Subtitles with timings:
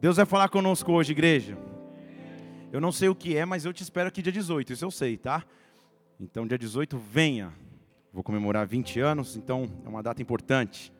[0.00, 1.58] Deus vai falar conosco hoje, igreja.
[2.72, 4.90] Eu não sei o que é, mas eu te espero aqui dia 18, isso eu
[4.90, 5.44] sei, tá?
[6.18, 7.52] Então, dia 18, venha.
[8.10, 10.90] Vou comemorar 20 anos, então é uma data importante.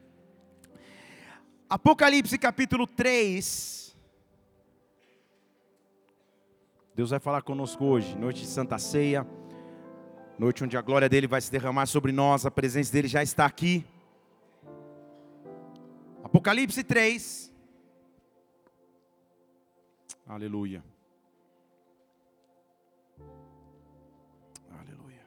[1.67, 3.97] Apocalipse capítulo 3.
[6.95, 9.27] Deus vai falar conosco hoje, noite de Santa Ceia,
[10.39, 13.47] noite onde a glória dele vai se derramar sobre nós, a presença dele já está
[13.47, 13.83] aqui.
[16.23, 17.50] Apocalipse 3.
[20.31, 20.81] Aleluia.
[24.71, 25.27] Aleluia.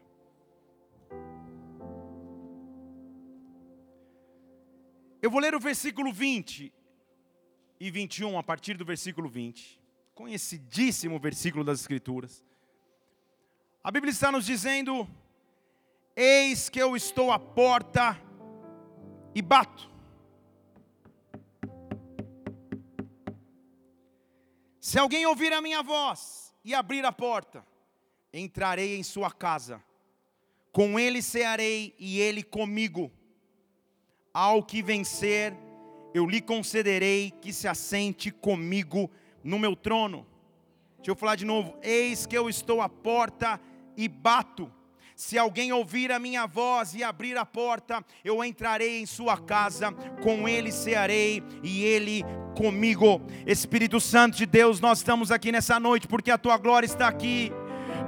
[5.22, 6.72] Eu vou ler o versículo 20
[7.82, 9.78] e 21, a partir do versículo 20.
[10.16, 12.42] Conhecidíssimo versículo das Escrituras.
[13.84, 15.06] A Bíblia está nos dizendo:
[16.16, 18.18] Eis que eu estou à porta
[19.36, 19.93] e bato.
[24.94, 27.66] Se alguém ouvir a minha voz e abrir a porta,
[28.32, 29.84] entrarei em sua casa,
[30.72, 33.12] com ele cearei e ele comigo.
[34.32, 35.58] Ao que vencer,
[36.14, 39.10] eu lhe concederei que se assente comigo
[39.44, 40.28] no meu trono.
[40.98, 43.60] Deixa eu falar de novo: eis que eu estou à porta
[43.98, 44.72] e bato.
[45.16, 49.92] Se alguém ouvir a minha voz e abrir a porta, eu entrarei em sua casa,
[50.22, 52.24] com ele cearei e ele
[52.56, 53.22] comigo.
[53.46, 57.52] Espírito Santo de Deus, nós estamos aqui nessa noite porque a tua glória está aqui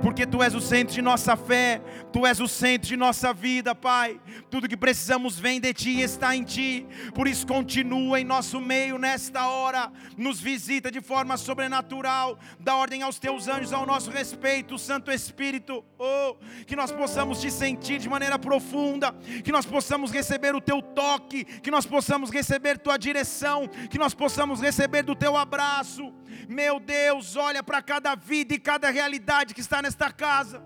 [0.01, 3.73] porque Tu és o centro de nossa fé, Tu és o centro de nossa vida,
[3.73, 4.19] Pai.
[4.49, 8.59] Tudo que precisamos vem de Ti e está em Ti, por isso continua em nosso
[8.59, 14.09] meio nesta hora, nos visita de forma sobrenatural, dá ordem aos Teus anjos ao nosso
[14.09, 16.35] respeito, Santo Espírito, oh,
[16.65, 21.43] que nós possamos te sentir de maneira profunda, que nós possamos receber o Teu toque,
[21.43, 26.13] que nós possamos receber Tua direção, que nós possamos receber do Teu abraço.
[26.47, 30.63] Meu Deus, olha para cada vida e cada realidade que está nesta casa.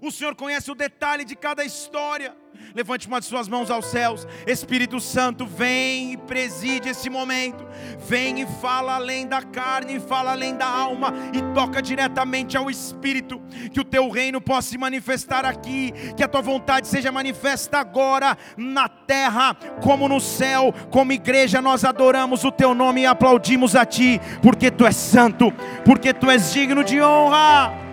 [0.00, 2.36] O Senhor conhece o detalhe de cada história.
[2.74, 4.26] Levante uma de suas mãos aos céus.
[4.46, 7.66] Espírito Santo, vem e preside esse momento.
[7.98, 13.40] Vem e fala além da carne, fala além da alma e toca diretamente ao espírito.
[13.72, 18.36] Que o teu reino possa se manifestar aqui, que a tua vontade seja manifesta agora
[18.56, 20.72] na terra como no céu.
[20.90, 25.50] Como igreja nós adoramos o teu nome e aplaudimos a ti, porque tu és santo,
[25.84, 27.87] porque tu és digno de honra.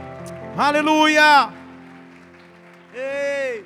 [0.57, 1.51] Aleluia!
[2.93, 3.65] Ei!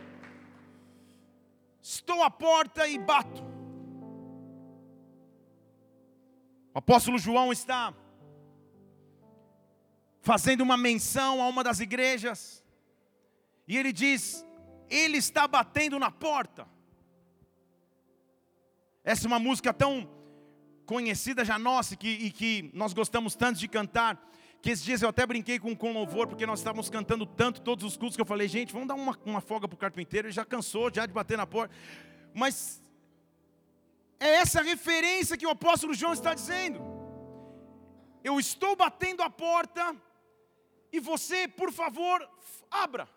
[1.80, 3.44] Estou à porta e bato.
[6.74, 7.94] O apóstolo João está
[10.22, 12.66] fazendo uma menção a uma das igrejas,
[13.68, 14.44] e ele diz:
[14.90, 16.68] Ele está batendo na porta.
[19.04, 20.10] Essa é uma música tão
[20.88, 24.29] conhecida já nossa que, e que nós gostamos tanto de cantar
[24.62, 27.86] que esses dias eu até brinquei com, com louvor, porque nós estávamos cantando tanto todos
[27.86, 30.34] os cultos, que eu falei, gente, vamos dar uma, uma folga para o carpinteiro, ele
[30.34, 31.74] já cansou já de bater na porta.
[32.34, 32.82] Mas
[34.20, 36.82] é essa referência que o apóstolo João está dizendo.
[38.24, 39.96] Eu estou batendo a porta,
[40.92, 42.28] e você, por favor,
[42.70, 43.08] abra.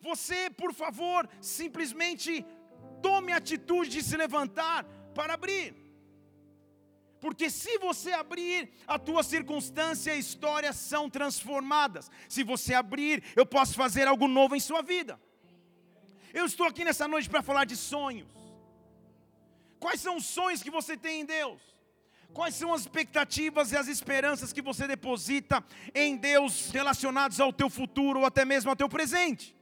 [0.00, 2.46] Você, por favor, simplesmente
[3.02, 5.87] tome a atitude de se levantar para abrir.
[7.20, 12.10] Porque se você abrir, a tua circunstância e história são transformadas.
[12.28, 15.20] Se você abrir, eu posso fazer algo novo em sua vida.
[16.32, 18.28] Eu estou aqui nessa noite para falar de sonhos.
[19.80, 21.60] Quais são os sonhos que você tem em Deus?
[22.32, 25.64] Quais são as expectativas e as esperanças que você deposita
[25.94, 29.56] em Deus relacionados ao teu futuro ou até mesmo ao teu presente?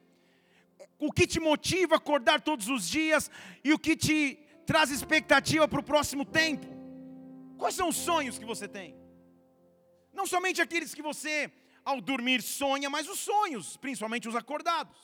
[0.98, 3.30] O que te motiva a acordar todos os dias
[3.62, 6.75] e o que te traz expectativa para o próximo tempo?
[7.58, 8.96] Quais são os sonhos que você tem?
[10.12, 11.50] Não somente aqueles que você,
[11.84, 14.96] ao dormir, sonha, mas os sonhos, principalmente os acordados.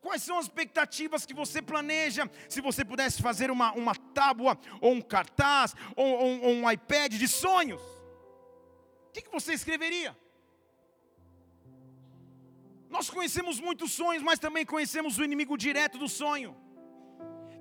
[0.00, 2.28] Quais são as expectativas que você planeja?
[2.48, 7.14] Se você pudesse fazer uma, uma tábua, ou um cartaz, ou, ou, ou um iPad
[7.14, 7.80] de sonhos,
[9.08, 10.16] o que, que você escreveria?
[12.90, 16.56] Nós conhecemos muitos sonhos, mas também conhecemos o inimigo direto do sonho,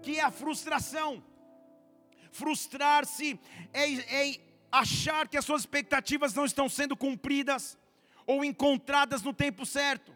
[0.01, 1.24] que é a frustração.
[2.31, 3.38] Frustrar-se
[3.74, 4.39] é, é
[4.72, 7.78] achar que as suas expectativas não estão sendo cumpridas
[8.25, 10.16] ou encontradas no tempo certo.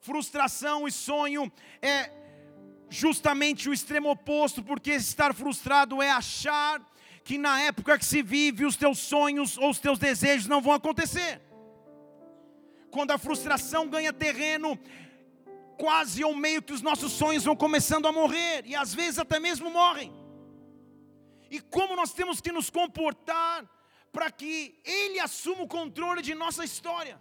[0.00, 1.50] Frustração e sonho
[1.80, 2.10] é
[2.90, 6.80] justamente o extremo oposto, porque estar frustrado é achar
[7.24, 10.74] que na época que se vive os teus sonhos ou os teus desejos não vão
[10.74, 11.40] acontecer.
[12.90, 14.78] Quando a frustração ganha terreno,
[15.78, 19.40] quase ou meio que os nossos sonhos vão começando a morrer, e às vezes até
[19.40, 20.23] mesmo morrem
[21.54, 23.64] e como nós temos que nos comportar
[24.12, 27.16] para que Ele assuma o controle de nossa história.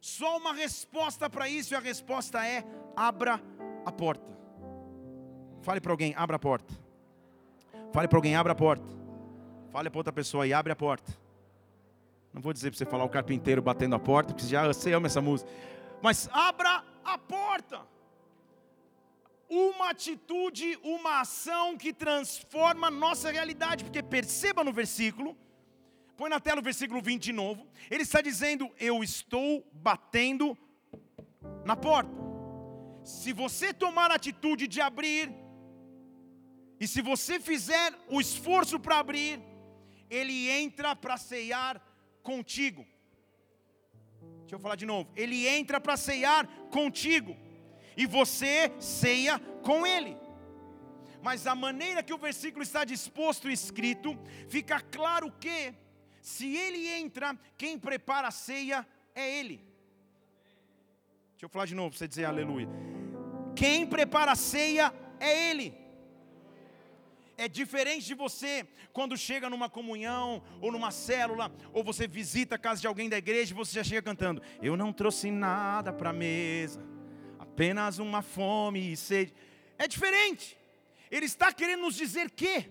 [0.00, 2.64] Só uma resposta para isso, e a resposta é:
[2.96, 3.42] abra
[3.84, 4.38] a porta.
[5.62, 6.72] Fale para alguém, abra a porta.
[7.92, 8.86] Fale para alguém, abra a porta.
[9.72, 11.12] Fale para outra pessoa e abre a porta.
[12.32, 15.08] Não vou dizer para você falar o carpinteiro batendo a porta, porque já você ama
[15.08, 15.50] essa música.
[16.00, 17.80] Mas abra a porta.
[19.48, 23.84] Uma atitude, uma ação que transforma nossa realidade.
[23.84, 25.36] Porque perceba no versículo,
[26.16, 27.66] põe na tela o versículo 20 de novo.
[27.90, 30.56] Ele está dizendo: Eu estou batendo
[31.64, 32.12] na porta.
[33.02, 35.32] Se você tomar a atitude de abrir,
[36.80, 39.40] e se você fizer o esforço para abrir,
[40.10, 41.82] ele entra para ceiar
[42.22, 42.86] contigo.
[44.40, 45.10] Deixa eu falar de novo.
[45.16, 47.36] Ele entra para ceiar contigo.
[47.98, 50.16] E você ceia com ele.
[51.20, 54.16] Mas a maneira que o versículo está disposto e escrito,
[54.48, 55.74] fica claro que,
[56.22, 58.86] se ele entra, quem prepara a ceia
[59.16, 59.56] é ele.
[61.32, 62.68] Deixa eu falar de novo para você dizer aleluia.
[63.56, 65.74] Quem prepara a ceia é ele.
[67.36, 72.58] É diferente de você quando chega numa comunhão ou numa célula, ou você visita a
[72.58, 76.10] casa de alguém da igreja e você já chega cantando: Eu não trouxe nada para
[76.10, 76.80] a mesa,
[77.58, 79.34] apenas uma fome e sede.
[79.76, 80.56] É diferente.
[81.10, 82.70] Ele está querendo nos dizer que,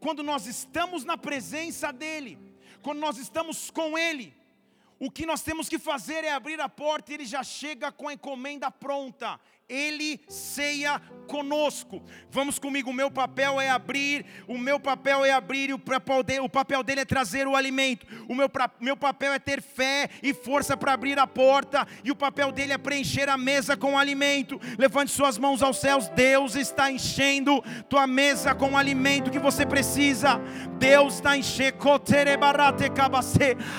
[0.00, 2.38] quando nós estamos na presença dEle,
[2.80, 4.34] quando nós estamos com Ele,
[4.98, 8.08] o que nós temos que fazer é abrir a porta e Ele já chega com
[8.08, 9.38] a encomenda pronta.
[9.68, 12.02] Ele ceia conosco.
[12.30, 16.40] Vamos comigo, o meu papel é abrir, o meu papel é abrir o papel dele,
[16.40, 18.06] o papel dele é trazer o alimento.
[18.28, 18.50] O meu,
[18.80, 22.72] meu papel é ter fé e força para abrir a porta, e o papel dele
[22.72, 24.60] é preencher a mesa com alimento.
[24.78, 29.64] Levante suas mãos aos céus, Deus está enchendo tua mesa com o alimento que você
[29.64, 30.40] precisa.
[30.78, 31.52] Deus está enchendo.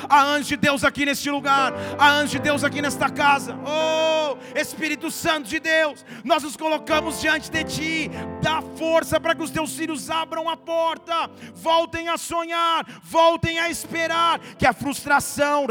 [0.09, 3.57] A anjo de Deus aqui neste lugar, a anjo de Deus aqui nesta casa.
[3.65, 5.72] Oh, Espírito Santo de Deus.
[5.73, 8.11] Deus, nós nos colocamos diante de Ti,
[8.41, 13.69] dá força para que os Teus filhos abram a porta, voltem a sonhar, voltem a
[13.69, 15.65] esperar, que a frustração,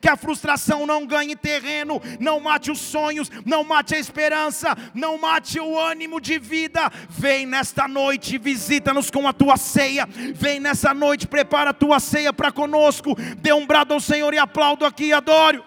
[0.00, 5.18] que a frustração não ganhe terreno, não mate os sonhos, não mate a esperança, não
[5.18, 6.90] mate o ânimo de vida.
[7.08, 12.32] Vem nesta noite, visita-nos com a Tua ceia, vem nessa noite, prepara a Tua ceia
[12.32, 15.64] para conosco, dê um brado ao Senhor e aplaudo aqui, adoro.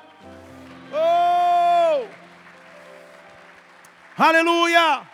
[0.93, 2.16] Oh!
[4.19, 5.07] Aleluia!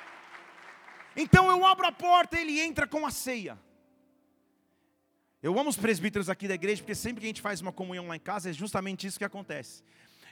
[1.13, 3.59] Então eu abro a porta, ele entra com a ceia.
[5.41, 8.07] Eu amo os presbíteros aqui da igreja, porque sempre que a gente faz uma comunhão
[8.07, 9.83] lá em casa, é justamente isso que acontece.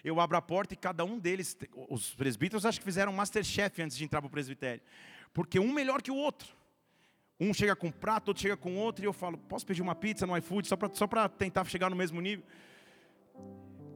[0.05, 1.57] Eu abro a porta e cada um deles,
[1.89, 4.81] os presbíteros acho que fizeram Masterchef antes de entrar para o presbitério.
[5.33, 6.47] Porque um melhor que o outro.
[7.37, 9.95] Um chega com um prato, outro chega com outro, e eu falo, posso pedir uma
[9.95, 12.45] pizza no iFood, só para só tentar chegar no mesmo nível?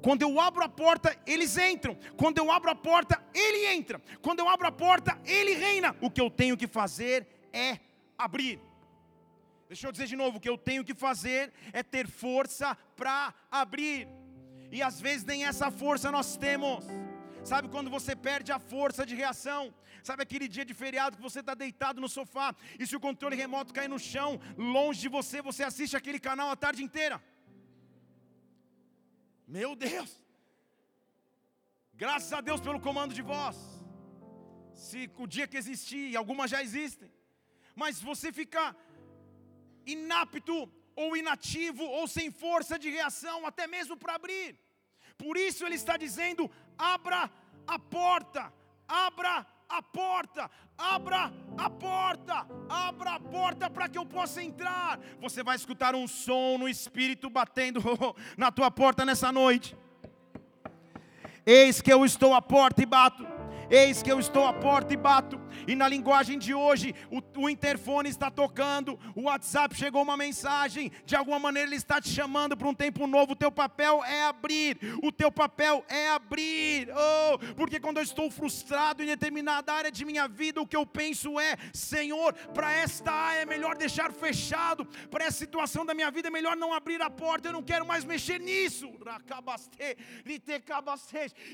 [0.05, 1.97] Quando eu abro a porta, eles entram.
[2.15, 3.99] Quando eu abro a porta, ele entra.
[4.21, 5.95] Quando eu abro a porta, ele reina.
[5.99, 7.79] O que eu tenho que fazer é
[8.15, 8.59] abrir.
[9.67, 13.33] Deixa eu dizer de novo: o que eu tenho que fazer é ter força para
[13.49, 14.07] abrir.
[14.71, 16.85] E às vezes nem essa força nós temos.
[17.43, 19.73] Sabe quando você perde a força de reação?
[20.03, 23.35] Sabe aquele dia de feriado que você está deitado no sofá e se o controle
[23.35, 27.19] remoto cair no chão, longe de você, você assiste aquele canal a tarde inteira?
[29.47, 30.19] Meu Deus!
[31.93, 33.55] Graças a Deus pelo comando de voz.
[34.73, 37.11] Se o dia que existir, e algumas já existem,
[37.75, 38.75] mas você fica
[39.85, 44.59] inapto ou inativo ou sem força de reação, até mesmo para abrir.
[45.17, 47.31] Por isso ele está dizendo: abra
[47.67, 48.51] a porta,
[48.87, 54.99] abra a porta, abra a porta, abra a porta para que eu possa entrar.
[55.19, 57.81] Você vai escutar um som no espírito batendo
[58.37, 59.75] na tua porta nessa noite.
[61.45, 63.34] Eis que eu estou à porta e bato.
[63.69, 65.39] Eis que eu estou à porta e bato.
[65.67, 70.91] E na linguagem de hoje, o, o, interfone está tocando, o WhatsApp chegou uma mensagem,
[71.05, 73.33] de alguma maneira ele está te chamando para um tempo novo.
[73.33, 76.89] O teu papel é abrir, o teu papel é abrir.
[76.91, 80.85] Oh, porque quando eu estou frustrado em determinada área de minha vida, o que eu
[80.85, 86.11] penso é: Senhor, para esta área é melhor deixar fechado, para essa situação da minha
[86.11, 88.91] vida é melhor não abrir a porta, eu não quero mais mexer nisso.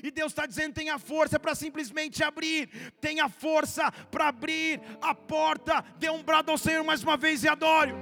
[0.02, 2.68] E Deus está dizendo: tenha força para simplesmente abrir,
[3.00, 5.84] tenha força para abrir a porta.
[5.98, 7.92] Dê um brado ao Senhor mais uma vez e adore.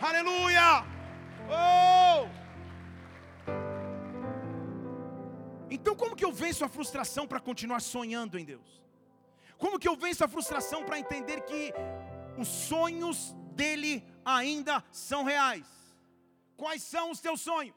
[0.00, 0.84] Aleluia!
[1.48, 2.28] Oh!
[5.70, 8.82] Então, como que eu venço a frustração para continuar sonhando em Deus?
[9.58, 11.72] Como que eu venço a frustração para entender que
[12.36, 15.66] os sonhos dele ainda são reais.
[16.56, 17.74] Quais são os teus sonhos?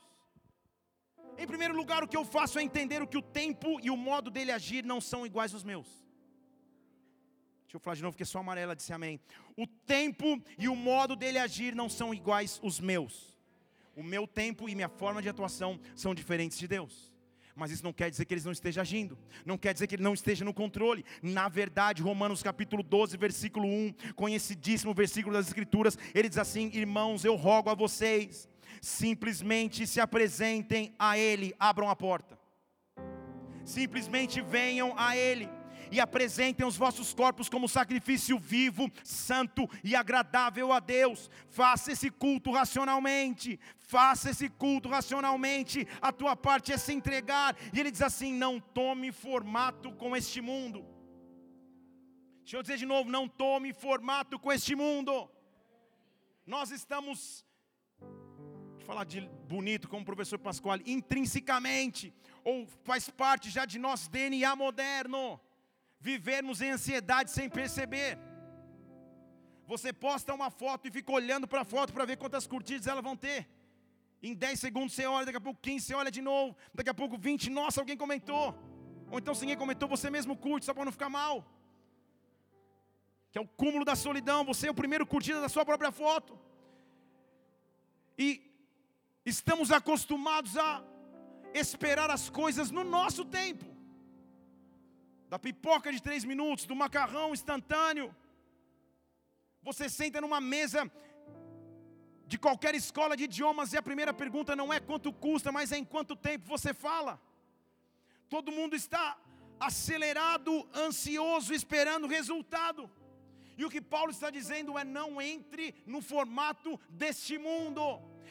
[1.37, 3.97] Em primeiro lugar, o que eu faço é entender o que o tempo e o
[3.97, 5.87] modo dele agir não são iguais aos meus.
[7.63, 9.19] Deixa eu falar de novo, porque só amarela disse amém.
[9.55, 13.37] O tempo e o modo dele agir não são iguais os meus.
[13.95, 17.11] O meu tempo e minha forma de atuação são diferentes de Deus
[17.57, 20.03] mas isso não quer dizer que ele não esteja agindo, não quer dizer que ele
[20.03, 21.03] não esteja no controle.
[21.23, 27.25] Na verdade, Romanos capítulo 12, versículo 1, conhecidíssimo versículo das Escrituras, ele diz assim: Irmãos,
[27.25, 28.47] eu rogo a vocês,
[28.81, 32.39] simplesmente se apresentem a Ele, abram a porta,
[33.63, 35.49] simplesmente venham a Ele
[35.91, 41.29] e apresentem os vossos corpos como sacrifício vivo, santo e agradável a Deus.
[41.49, 45.87] Faça esse culto racionalmente, faça esse culto racionalmente.
[46.01, 47.55] A tua parte é se entregar.
[47.73, 50.85] E ele diz assim: não tome formato com este mundo.
[52.41, 55.29] Deixa eu dizer de novo: não tome formato com este mundo.
[56.45, 57.45] Nós estamos
[58.87, 59.19] falar de
[59.53, 62.13] bonito como o professor Pascoal, intrinsecamente,
[62.49, 65.21] ou faz parte já de nosso DNA moderno
[65.99, 68.17] vivermos em ansiedade sem perceber.
[69.71, 73.03] Você posta uma foto e fica olhando para a foto para ver quantas curtidas elas
[73.03, 73.39] vão ter.
[74.23, 76.93] Em 10 segundos você olha, daqui a pouco 15 você olha de novo, daqui a
[76.93, 78.57] pouco 20, nossa, alguém comentou.
[79.11, 81.45] Ou então se ninguém comentou, você mesmo curte, só para não ficar mal.
[83.31, 86.39] Que é o cúmulo da solidão, você é o primeiro curtida da sua própria foto.
[88.17, 88.46] E
[89.33, 90.81] estamos acostumados a
[91.53, 93.65] esperar as coisas no nosso tempo
[95.31, 98.15] da pipoca de três minutos, do macarrão instantâneo.
[99.61, 100.89] Você senta numa mesa
[102.25, 105.77] de qualquer escola de idiomas e a primeira pergunta não é quanto custa, mas é
[105.77, 107.21] em quanto tempo você fala.
[108.29, 109.17] Todo mundo está
[109.59, 112.89] acelerado, ansioso, esperando resultado.
[113.57, 117.83] E o que Paulo está dizendo é: não entre no formato deste mundo.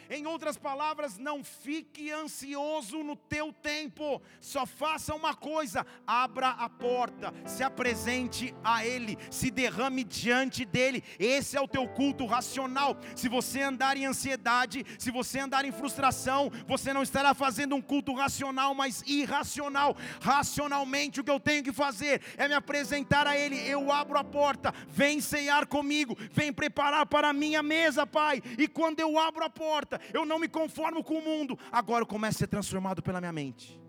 [0.09, 4.23] Em outras palavras, não fique ansioso no teu tempo.
[4.41, 11.03] Só faça uma coisa: abra a porta, se apresente a Ele, se derrame diante dele.
[11.19, 12.97] Esse é o teu culto racional.
[13.15, 17.83] Se você andar em ansiedade, se você andar em frustração, você não estará fazendo um
[17.83, 19.97] culto racional, mas irracional.
[20.21, 23.57] Racionalmente, o que eu tenho que fazer é me apresentar a Ele.
[23.69, 28.43] Eu abro a porta, vem ceiar comigo, vem preparar para a minha mesa, Pai.
[28.59, 32.07] E quando eu abro a porta, eu não me conformo com o mundo, agora eu
[32.07, 33.81] começo a ser transformado pela minha mente.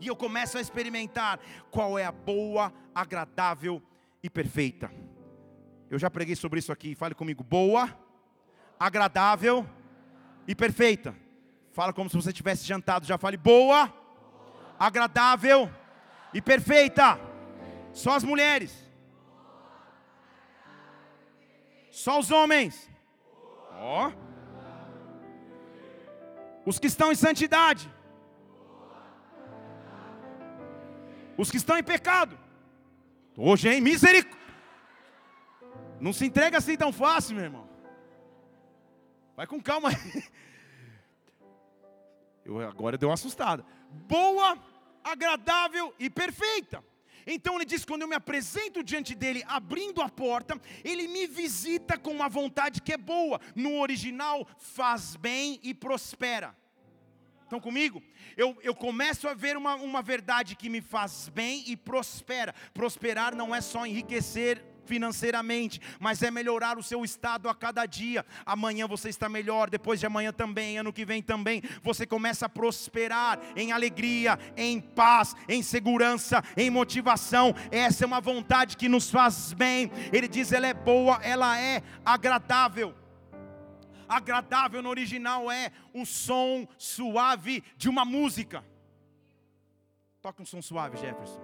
[0.00, 3.82] E eu começo a experimentar qual é a boa, agradável
[4.22, 4.90] e perfeita.
[5.90, 7.42] Eu já preguei sobre isso aqui, fale comigo.
[7.42, 7.96] Boa,
[8.78, 9.66] agradável
[10.46, 11.14] e perfeita.
[11.72, 13.92] Fala como se você tivesse jantado, já fale boa,
[14.78, 15.70] agradável
[16.32, 17.18] e perfeita.
[17.92, 18.86] Só as mulheres.
[21.90, 22.88] Só os homens.
[23.72, 24.08] Ó.
[24.08, 24.27] Oh.
[26.68, 27.90] Os que estão em santidade.
[31.34, 32.38] Os que estão em pecado.
[33.34, 33.80] Hoje, hein?
[33.80, 34.38] Misericórdia.
[35.98, 37.66] Não se entrega assim tão fácil, meu irmão.
[39.34, 39.96] Vai com calma aí.
[42.44, 43.64] Eu, agora deu uma assustada.
[44.06, 44.58] Boa,
[45.02, 46.84] agradável e perfeita.
[47.30, 51.98] Então ele diz: quando eu me apresento diante dele, abrindo a porta, ele me visita
[51.98, 53.38] com uma vontade que é boa.
[53.54, 56.56] No original, faz bem e prospera.
[57.42, 58.02] Estão comigo?
[58.36, 62.54] Eu, eu começo a ver uma, uma verdade que me faz bem e prospera.
[62.72, 68.24] Prosperar não é só enriquecer financeiramente, mas é melhorar o seu estado a cada dia.
[68.46, 71.62] Amanhã você está melhor, depois de amanhã também, ano que vem também.
[71.82, 77.54] Você começa a prosperar em alegria, em paz, em segurança, em motivação.
[77.70, 79.90] Essa é uma vontade que nos faz bem.
[80.10, 82.94] Ele diz: ela é boa, ela é agradável.
[84.08, 88.64] Agradável no original é o som suave de uma música.
[90.22, 91.40] Toca um som suave, Jefferson.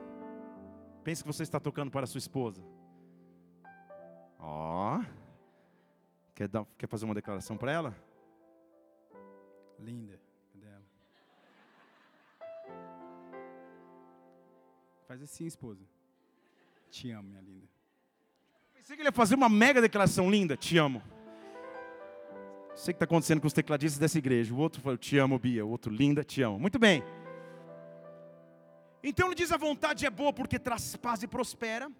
[1.04, 2.62] Pense que você está tocando para sua esposa.
[4.44, 4.98] Ó.
[4.98, 5.04] Oh.
[6.34, 7.96] Quer, dar, quer fazer uma declaração para ela?
[9.78, 10.20] Linda.
[10.52, 10.82] Cadê ela?
[15.08, 15.82] Faz assim, esposa.
[16.90, 17.68] Te amo, minha linda.
[18.74, 20.56] Pensei que ele ia fazer uma mega declaração linda.
[20.56, 21.02] Te amo.
[22.74, 24.52] Sei que está acontecendo com os tecladistas dessa igreja.
[24.52, 25.64] O outro falou, te amo, Bia.
[25.64, 26.58] O outro, linda, te amo.
[26.58, 27.02] Muito bem.
[29.02, 31.90] Então ele diz: a vontade é boa porque traz paz e prospera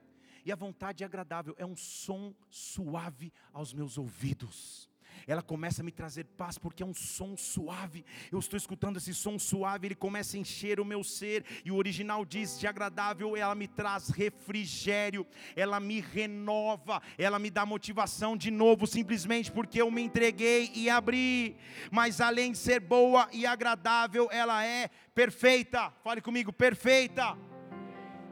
[0.45, 4.89] e a vontade é agradável, é um som suave aos meus ouvidos.
[5.27, 8.05] ela começa a me trazer paz, porque é um som suave.
[8.31, 11.77] Eu estou escutando esse som suave, ele começa a encher o meu ser, e o
[11.77, 18.37] original diz: de agradável, ela me traz refrigério, ela me renova, ela me dá motivação
[18.37, 21.57] de novo, simplesmente porque eu me entreguei e abri.
[21.91, 25.91] Mas além de ser boa e agradável, ela é perfeita.
[26.03, 27.54] Fale comigo, perfeita.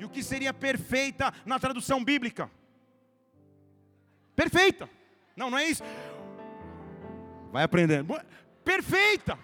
[0.02, 2.50] E o que seria perfeita na tradução bíblica?
[4.34, 4.90] Perfeita.
[5.36, 5.84] Não, não é isso.
[7.52, 8.20] Vai aprendendo.
[8.64, 9.38] Perfeita.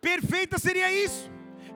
[0.00, 1.30] Perfeita seria isso.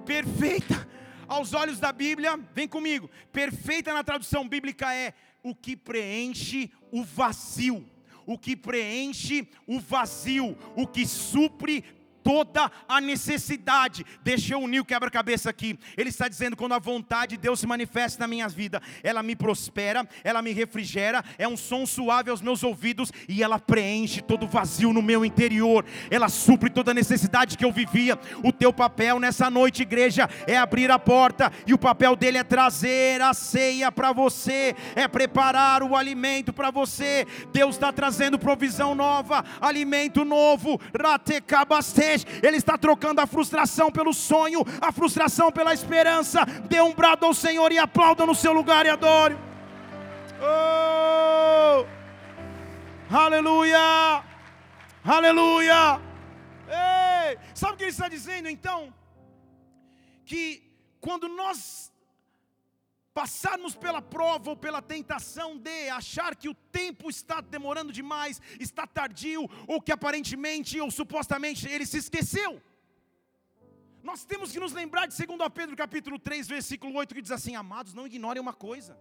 [0.04, 0.84] Perfeita
[1.28, 3.08] aos olhos da Bíblia, vem comigo.
[3.30, 7.88] Perfeita na tradução bíblica é o que preenche o vazio.
[8.26, 11.84] O que preenche o vazio, o que supre
[12.28, 14.04] toda a necessidade.
[14.22, 15.78] Deixa eu unir o quebra-cabeça aqui.
[15.96, 19.34] Ele está dizendo: quando a vontade de Deus se manifesta na minha vida, ela me
[19.34, 24.44] prospera, ela me refrigera, é um som suave aos meus ouvidos e ela preenche todo
[24.44, 25.86] o vazio no meu interior.
[26.10, 28.18] Ela supre toda a necessidade que eu vivia.
[28.44, 32.44] O teu papel nessa noite, igreja, é abrir a porta e o papel dele é
[32.44, 37.26] trazer a ceia para você, é preparar o alimento para você.
[37.54, 40.78] Deus está trazendo provisão nova, alimento novo.
[42.42, 46.44] Ele está trocando a frustração pelo sonho, a frustração pela esperança.
[46.68, 49.36] Dê um brado ao Senhor e aplauda no seu lugar e adore.
[50.40, 51.86] Oh!
[53.10, 54.22] Aleluia!
[55.04, 56.00] Aleluia!
[56.68, 57.38] Ei!
[57.54, 58.92] Sabe o que ele está dizendo então?
[60.24, 60.62] Que
[61.00, 61.90] quando nós
[63.18, 68.86] passarmos pela prova ou pela tentação de achar que o tempo está demorando demais, está
[68.86, 72.62] tardio, ou que aparentemente ou supostamente ele se esqueceu.
[74.04, 77.56] Nós temos que nos lembrar de 2 Pedro capítulo 3, versículo 8, que diz assim:
[77.56, 78.96] Amados, não ignorem uma coisa.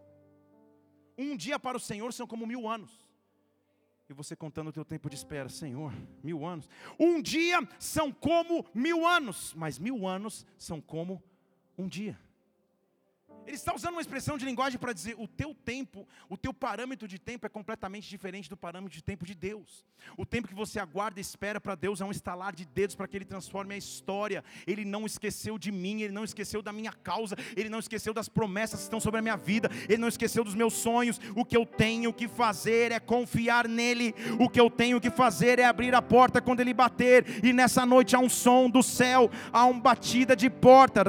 [1.15, 3.07] Um dia para o Senhor são como mil anos.
[4.09, 5.93] E você contando o teu tempo de espera, Senhor,
[6.23, 6.67] mil anos.
[6.99, 11.21] Um dia são como mil anos, mas mil anos são como
[11.77, 12.17] um dia.
[13.47, 17.07] Ele está usando uma expressão de linguagem para dizer: o teu tempo, o teu parâmetro
[17.07, 19.85] de tempo é completamente diferente do parâmetro de tempo de Deus.
[20.17, 23.07] O tempo que você aguarda e espera para Deus é um estalar de dedos para
[23.07, 24.43] que Ele transforme a história.
[24.67, 28.27] Ele não esqueceu de mim, Ele não esqueceu da minha causa, Ele não esqueceu das
[28.27, 31.21] promessas que estão sobre a minha vida, Ele não esqueceu dos meus sonhos.
[31.33, 35.57] O que eu tenho que fazer é confiar nele, o que eu tenho que fazer
[35.57, 37.25] é abrir a porta quando Ele bater.
[37.41, 41.01] E nessa noite há um som do céu, há uma batida de porta.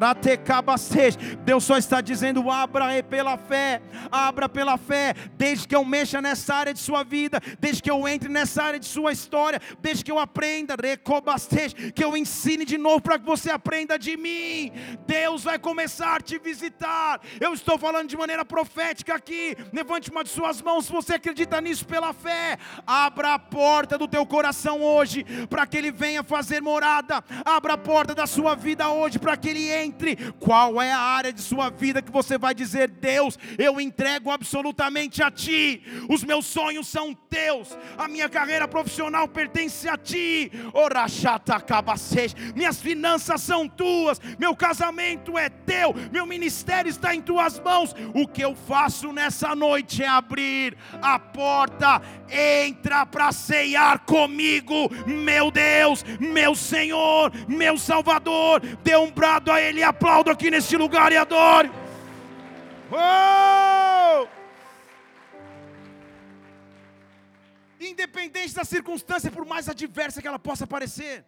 [1.45, 6.21] Deus só está dizendo dizendo: abra pela fé, abra pela fé, desde que eu mexa
[6.21, 10.05] nessa área de sua vida, desde que eu entre nessa área de sua história, desde
[10.05, 10.77] que eu aprenda,
[11.95, 14.73] que eu ensine de novo para que você aprenda de mim.
[15.07, 17.21] Deus vai começar a te visitar.
[17.41, 19.57] Eu estou falando de maneira profética aqui.
[19.73, 22.59] Levante uma de suas mãos se você acredita nisso pela fé.
[22.87, 27.25] Abra a porta do teu coração hoje para que ele venha fazer morada.
[27.45, 30.17] Abra a porta da sua vida hoje para que ele entre.
[30.39, 34.31] Qual é a área de sua vida que você você vai dizer: Deus, eu entrego
[34.31, 40.51] absolutamente a Ti, os meus sonhos são Teus, a minha carreira profissional pertence a Ti,
[42.55, 47.95] minhas finanças são Tuas, meu casamento é Teu, meu ministério está em Tuas mãos.
[48.15, 55.51] O que eu faço nessa noite é abrir a porta, entra para ceiar comigo, meu
[55.51, 58.61] Deus, meu Senhor, meu Salvador.
[58.83, 61.71] Dê um brado a Ele, aplaudo aqui neste lugar e adore.
[62.91, 64.29] Oh!
[67.81, 71.25] Independente da circunstância, por mais adversa que ela possa parecer,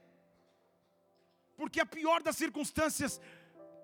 [1.57, 3.21] porque a pior das circunstâncias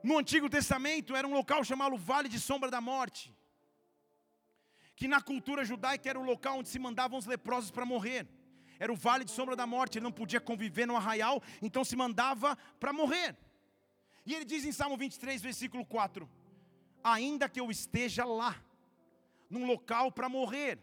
[0.02, 3.34] no Antigo Testamento era um local chamado Vale de Sombra da Morte,
[4.96, 8.26] que na cultura judaica era o local onde se mandavam os leprosos para morrer.
[8.78, 11.96] Era o vale de sombra da morte, ele não podia conviver no arraial, então se
[11.96, 13.34] mandava para morrer.
[14.24, 16.28] E ele diz em Salmo 23, versículo 4:
[17.06, 18.60] ainda que eu esteja lá,
[19.48, 20.78] num local para morrer,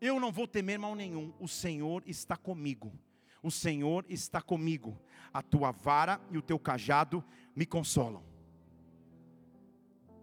[0.00, 2.92] eu não vou temer mal nenhum, o Senhor está comigo.
[3.40, 4.98] O Senhor está comigo,
[5.32, 8.22] a tua vara e o teu cajado me consolam.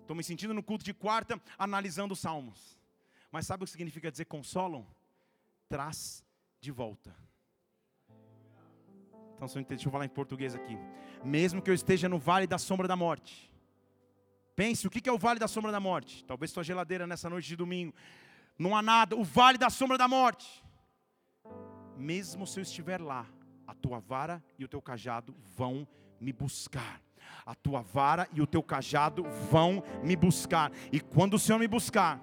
[0.02, 2.78] Estou me sentindo no culto de quarta, analisando os salmos.
[3.32, 4.86] Mas sabe o que significa dizer consolam?
[5.68, 6.26] Traz
[6.60, 7.16] de volta.
[9.36, 10.78] Então, deixa eu falar em português aqui.
[11.24, 13.49] Mesmo que eu esteja no vale da sombra da morte,
[14.60, 16.22] Pense, o que é o vale da sombra da morte?
[16.26, 17.94] Talvez sua geladeira nessa noite de domingo.
[18.58, 20.62] Não há nada, o vale da sombra da morte.
[21.98, 23.26] Mesmo se eu estiver lá,
[23.66, 25.88] a tua vara e o teu cajado vão
[26.20, 27.02] me buscar.
[27.46, 30.74] A tua vara e o teu cajado vão me buscar.
[30.92, 32.22] E quando o Senhor me buscar,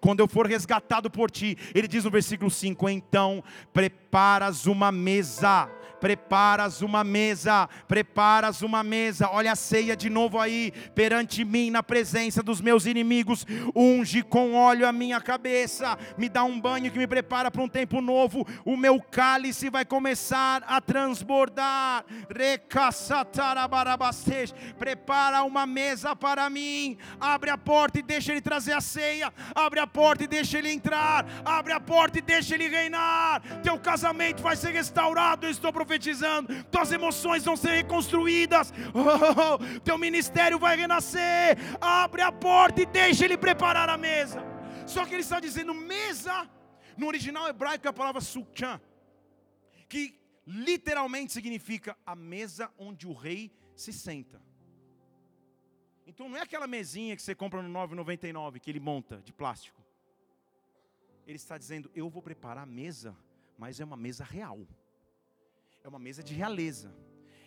[0.00, 5.68] Quando eu for resgatado por ti, ele diz no versículo 5: Então preparas uma mesa
[6.04, 11.82] preparas uma mesa, preparas uma mesa, olha a ceia de novo aí, perante mim, na
[11.82, 16.98] presença dos meus inimigos, unge com óleo a minha cabeça, me dá um banho que
[16.98, 22.04] me prepara para um tempo novo, o meu cálice vai começar a transbordar,
[24.78, 29.80] prepara uma mesa para mim, abre a porta e deixa ele trazer a ceia, abre
[29.80, 34.42] a porta e deixa ele entrar, abre a porta e deixa ele reinar, teu casamento
[34.42, 35.93] vai ser restaurado, eu estou profetizando,
[36.70, 41.56] tuas emoções vão ser reconstruídas, oh, teu ministério vai renascer.
[41.80, 44.42] Abre a porta e deixa ele preparar a mesa.
[44.86, 46.48] Só que ele está dizendo mesa,
[46.96, 48.80] no original hebraico é a palavra sukchan,
[49.88, 54.40] que literalmente significa a mesa onde o rei se senta.
[56.06, 59.82] Então não é aquela mesinha que você compra no 9,99 que ele monta de plástico.
[61.26, 63.16] Ele está dizendo: Eu vou preparar a mesa,
[63.58, 64.66] mas é uma mesa real
[65.84, 66.90] é uma mesa de realeza.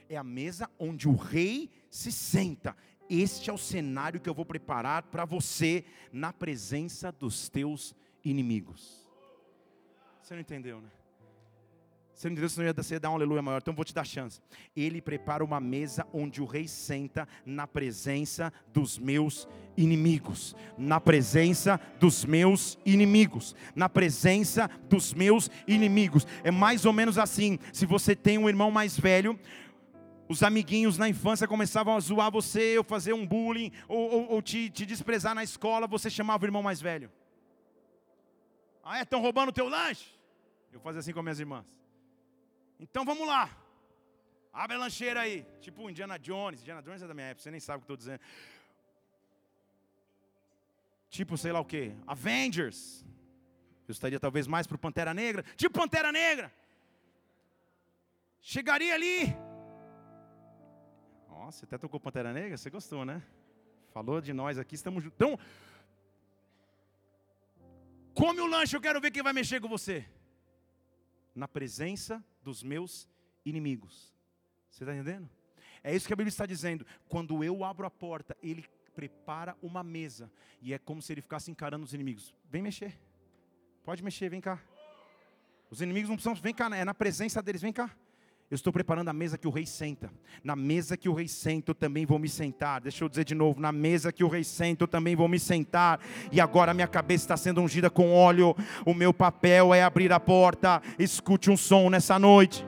[0.08, 2.78] É a mesa onde o rei se senta.
[3.10, 9.10] Este é o cenário que eu vou preparar para você na presença dos teus inimigos.
[10.22, 10.90] Você não entendeu, né?
[12.18, 14.42] Você não entendeu, senão ia dar um aleluia maior, então vou te dar chance.
[14.76, 20.56] Ele prepara uma mesa onde o rei senta na presença dos meus inimigos.
[20.80, 23.56] Na presença dos meus inimigos.
[23.76, 26.26] Na presença dos meus inimigos.
[26.44, 27.60] É mais ou menos assim.
[27.72, 29.40] Se você tem um irmão mais velho,
[30.28, 34.42] os amiguinhos na infância começavam a zoar você, ou fazer um bullying, ou, ou, ou
[34.42, 37.12] te, te desprezar na escola, você chamava o irmão mais velho.
[38.84, 39.04] Ah, é?
[39.04, 40.18] Estão roubando o teu lanche?
[40.74, 41.78] Eu fazia assim com minhas irmãs.
[42.80, 43.50] Então vamos lá.
[44.54, 45.46] Abre a lancheira aí.
[45.62, 46.62] Tipo Indiana Jones.
[46.62, 48.20] Indiana Jones é da minha época, você nem sabe o que estou dizendo.
[51.10, 51.96] Tipo, sei lá o que.
[52.06, 53.06] Avengers.
[53.88, 55.44] Eu estaria talvez mais para Pantera Negra.
[55.56, 56.52] Tipo Pantera Negra.
[58.42, 59.36] Chegaria ali.
[61.30, 62.58] Nossa, até tocou Pantera Negra?
[62.58, 63.24] Você gostou, né?
[63.94, 65.16] Falou de nós aqui, estamos juntos.
[65.16, 65.40] Então,
[68.14, 70.06] come o lanche, eu quero ver quem vai mexer com você.
[71.38, 73.08] Na presença dos meus
[73.46, 74.12] inimigos.
[74.72, 75.30] Você está entendendo?
[75.84, 76.86] É isso que a Bíblia está dizendo.
[77.08, 80.32] Quando eu abro a porta, Ele prepara uma mesa.
[80.60, 82.34] E é como se Ele ficasse encarando os inimigos.
[82.50, 83.00] Vem mexer.
[83.84, 84.60] Pode mexer, vem cá.
[85.70, 87.96] Os inimigos não precisam, vem cá, é na presença deles, vem cá.
[88.50, 90.10] Eu estou preparando a mesa que o rei senta.
[90.42, 92.80] Na mesa que o rei senta, eu também vou me sentar.
[92.80, 95.38] Deixa eu dizer de novo: na mesa que o rei senta, eu também vou me
[95.38, 96.00] sentar.
[96.32, 98.56] E agora minha cabeça está sendo ungida com óleo.
[98.86, 100.82] O meu papel é abrir a porta.
[100.98, 102.66] Escute um som nessa noite.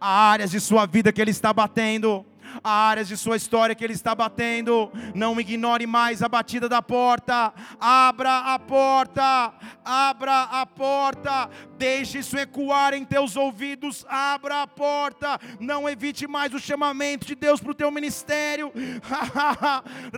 [0.00, 2.24] Há áreas de sua vida que ele está batendo
[2.62, 4.90] há áreas de sua história que Ele está batendo.
[5.14, 7.52] Não ignore mais a batida da porta.
[7.78, 9.52] Abra a porta,
[9.84, 11.50] abra a porta.
[11.76, 14.04] Deixe isso ecoar em teus ouvidos.
[14.08, 15.38] Abra a porta.
[15.58, 18.72] Não evite mais o chamamento de Deus para o teu ministério.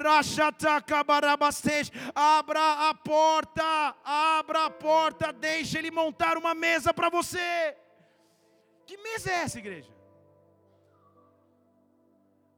[2.14, 5.32] abra a porta, abra a porta.
[5.32, 7.76] Deixe Ele montar uma mesa para você.
[8.86, 10.01] Que mesa é essa, igreja?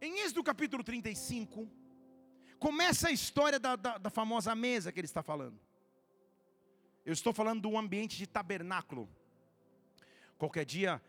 [0.04, 1.66] Em Êxodo capítulo 35,
[2.58, 5.58] começa a história da, da, da famosa mesa que ele está falando.
[7.06, 9.08] Eu estou falando do ambiente de tabernáculo.
[10.36, 11.00] Qualquer dia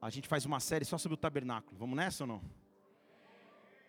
[0.00, 1.76] a gente faz uma série só sobre o tabernáculo.
[1.76, 2.42] Vamos nessa ou não?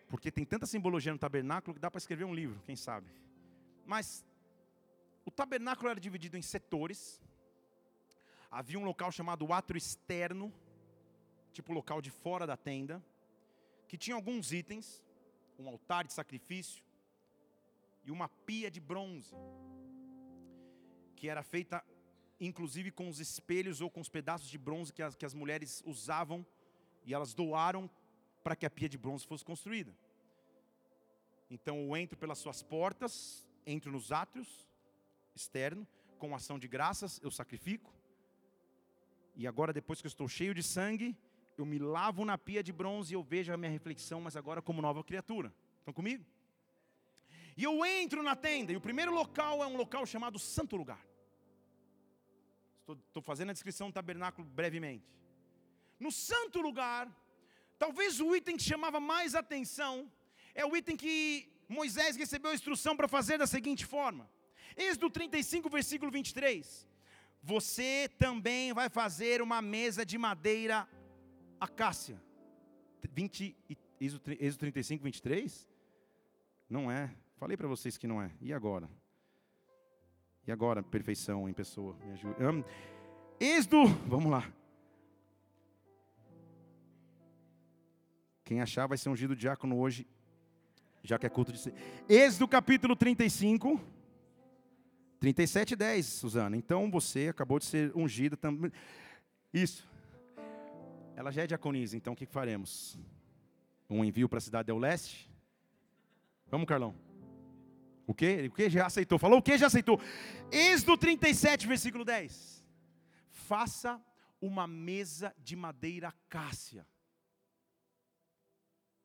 [0.08, 3.06] Porque tem tanta simbologia no tabernáculo que dá para escrever um livro, quem sabe.
[3.86, 4.24] Mas
[5.24, 7.22] o tabernáculo era dividido em setores.
[8.50, 10.52] Havia um local chamado átrio externo,
[11.52, 13.00] tipo local de fora da tenda
[13.92, 15.04] que tinha alguns itens,
[15.58, 16.82] um altar de sacrifício
[18.06, 19.34] e uma pia de bronze,
[21.14, 21.84] que era feita
[22.40, 25.82] inclusive com os espelhos ou com os pedaços de bronze que as, que as mulheres
[25.84, 26.44] usavam
[27.04, 27.90] e elas doaram
[28.42, 29.94] para que a pia de bronze fosse construída.
[31.50, 34.66] Então eu entro pelas suas portas, entro nos átrios
[35.34, 35.86] externo,
[36.18, 37.92] com ação de graças eu sacrifico.
[39.36, 41.14] E agora depois que eu estou cheio de sangue,
[41.62, 44.60] eu me lavo na pia de bronze e eu vejo a minha reflexão, mas agora
[44.60, 45.54] como nova criatura.
[45.78, 46.24] Estão comigo?
[47.56, 51.04] E eu entro na tenda, e o primeiro local é um local chamado Santo Lugar.
[52.80, 55.06] Estou, estou fazendo a descrição do tabernáculo brevemente.
[56.00, 57.08] No Santo Lugar,
[57.78, 60.10] talvez o item que chamava mais atenção
[60.54, 64.28] é o item que Moisés recebeu a instrução para fazer da seguinte forma:
[64.76, 66.88] Êxodo 35, versículo 23.
[67.40, 70.88] Você também vai fazer uma mesa de madeira
[71.64, 72.20] acácia.
[73.12, 73.56] 20,
[74.00, 75.68] Êxodo 35, 23?
[76.68, 77.14] Não é.
[77.36, 78.30] Falei para vocês que não é.
[78.40, 78.88] E agora?
[80.46, 81.96] E agora, perfeição em pessoa?
[82.04, 82.50] Me ajuda.
[82.50, 82.64] Um,
[83.38, 84.52] êxodo, vamos lá.
[88.44, 90.06] Quem achar vai ser ungido diácono hoje,
[91.02, 91.72] já que é culto de.
[92.08, 93.80] Êxodo capítulo 35.
[95.20, 96.56] 37 10, Suzana.
[96.56, 98.72] Então você acabou de ser ungida também.
[99.54, 99.88] Isso.
[101.14, 102.98] Ela já é diaconisa, então o que faremos?
[103.88, 105.30] Um envio para a cidade do leste?
[106.46, 106.94] Vamos, Carlão.
[108.06, 108.46] O que?
[108.46, 109.18] O que já aceitou?
[109.18, 110.00] Falou o que já aceitou?
[110.50, 112.64] Êxodo 37, versículo 10.
[113.30, 114.00] Faça
[114.40, 116.86] uma mesa de madeira cássia.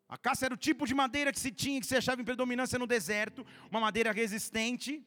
[0.10, 2.80] A cássia era o tipo de madeira que se tinha, que se achava em predominância
[2.80, 5.06] no deserto, uma madeira resistente.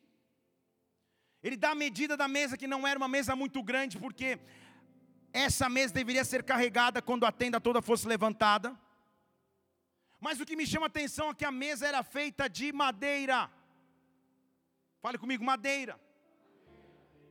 [1.42, 4.38] Ele dá a medida da mesa que não era uma mesa muito grande, porque
[5.32, 8.78] essa mesa deveria ser carregada quando a tenda toda fosse levantada.
[10.20, 13.50] Mas o que me chama a atenção é que a mesa era feita de madeira.
[15.00, 15.98] Fale comigo, madeira.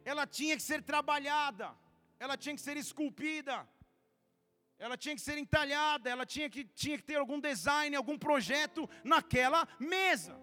[0.03, 1.75] Ela tinha que ser trabalhada,
[2.19, 3.67] ela tinha que ser esculpida,
[4.79, 8.89] ela tinha que ser entalhada, ela tinha que, tinha que ter algum design, algum projeto
[9.03, 10.39] naquela mesa.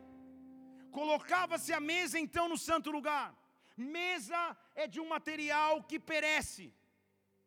[0.92, 3.34] Colocava-se a mesa então no santo lugar.
[3.76, 6.72] Mesa é de um material que perece.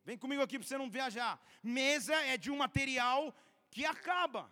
[0.05, 1.39] Vem comigo aqui para você não viajar.
[1.63, 3.35] Mesa é de um material
[3.69, 4.51] que acaba.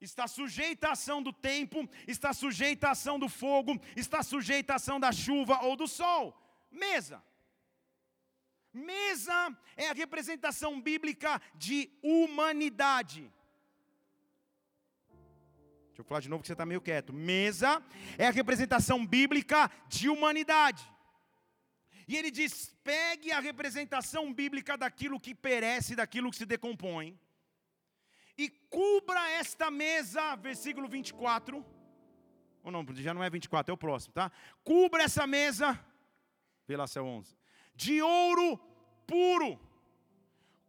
[0.00, 4.76] Está sujeita à ação do tempo, está sujeita à ação do fogo, está sujeita à
[4.76, 6.36] ação da chuva ou do sol.
[6.70, 7.22] Mesa.
[8.72, 13.32] Mesa é a representação bíblica de humanidade.
[15.86, 17.12] Deixa eu falar de novo que você está meio quieto.
[17.12, 17.80] Mesa
[18.18, 20.90] é a representação bíblica de humanidade.
[22.06, 27.18] E ele diz: pegue a representação bíblica daquilo que perece, daquilo que se decompõe,
[28.36, 31.64] e cubra esta mesa, versículo 24.
[32.62, 34.32] Ou não, já não é 24, é o próximo, tá?
[34.62, 35.78] Cubra essa mesa,
[36.66, 37.36] vê lá se é 11,
[37.74, 38.58] de ouro
[39.06, 39.60] puro.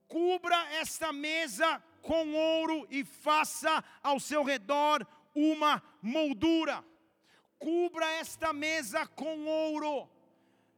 [0.07, 6.85] Cubra esta mesa com ouro e faça ao seu redor uma moldura.
[7.57, 10.07] Cubra esta mesa com ouro.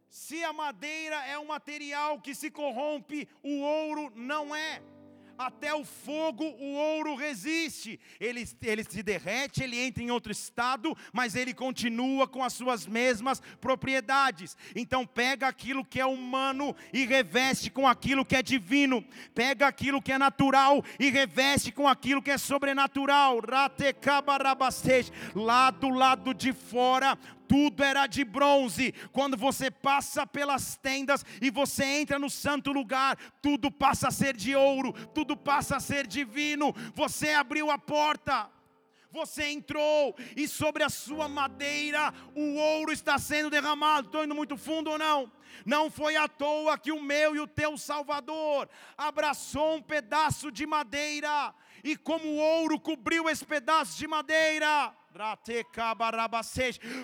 [0.10, 4.82] Se a madeira é um material que se corrompe, o ouro não é
[5.38, 8.00] até o fogo o ouro resiste.
[8.20, 12.88] Ele, ele se derrete, ele entra em outro estado, mas ele continua com as suas
[12.88, 14.58] mesmas propriedades.
[14.76, 19.06] Então pega aquilo que é humano e reveste com aquilo que é divino.
[19.36, 23.40] Pega aquilo que é natural e reveste com aquilo que é sobrenatural.
[25.36, 27.18] Lá do lado de fora
[27.48, 28.94] tudo era de bronze.
[29.12, 34.36] Quando você passa pelas tendas e você entra no santo lugar, tudo passa a ser
[34.36, 36.74] de ouro, tudo passa a ser divino.
[36.94, 38.50] Você abriu a porta,
[39.12, 44.08] você entrou e sobre a sua madeira o ouro está sendo derramado.
[44.08, 45.32] Estou indo muito fundo ou não?
[45.66, 50.66] Não foi à toa que o meu e o teu Salvador abraçou um pedaço de
[50.66, 54.94] madeira, e como o ouro cobriu esse pedaço de madeira,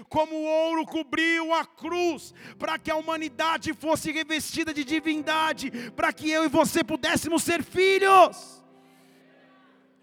[0.10, 6.13] como o ouro cobriu a cruz, para que a humanidade fosse revestida de divindade, para
[6.13, 8.63] que eu e você pudéssemos ser filhos.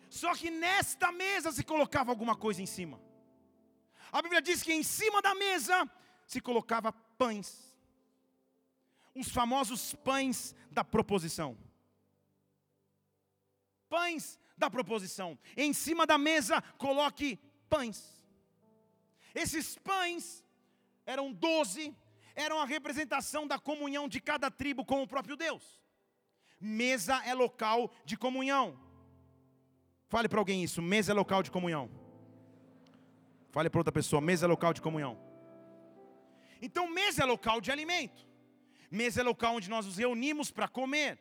[0.09, 3.01] Só que nesta mesa se colocava alguma coisa em cima.
[4.13, 5.89] A Bíblia diz que em cima da mesa
[6.27, 7.71] se colocava pães.
[9.15, 11.57] Os famosos pães da proposição.
[13.89, 15.39] Pães da proposição.
[15.57, 17.39] Em cima da mesa coloque
[17.75, 17.99] pães.
[19.43, 20.45] Esses pães
[21.07, 21.87] eram doze,
[22.35, 25.65] eram a representação da comunhão de cada tribo com o próprio Deus.
[26.61, 28.67] Mesa é local de comunhão.
[30.09, 31.89] Fale para alguém isso: mesa é local de comunhão.
[33.51, 35.15] Fale para outra pessoa: mesa é local de comunhão.
[36.61, 38.27] Então, mesa é local de alimento.
[38.91, 41.19] Mesa é local onde nós nos reunimos para comer.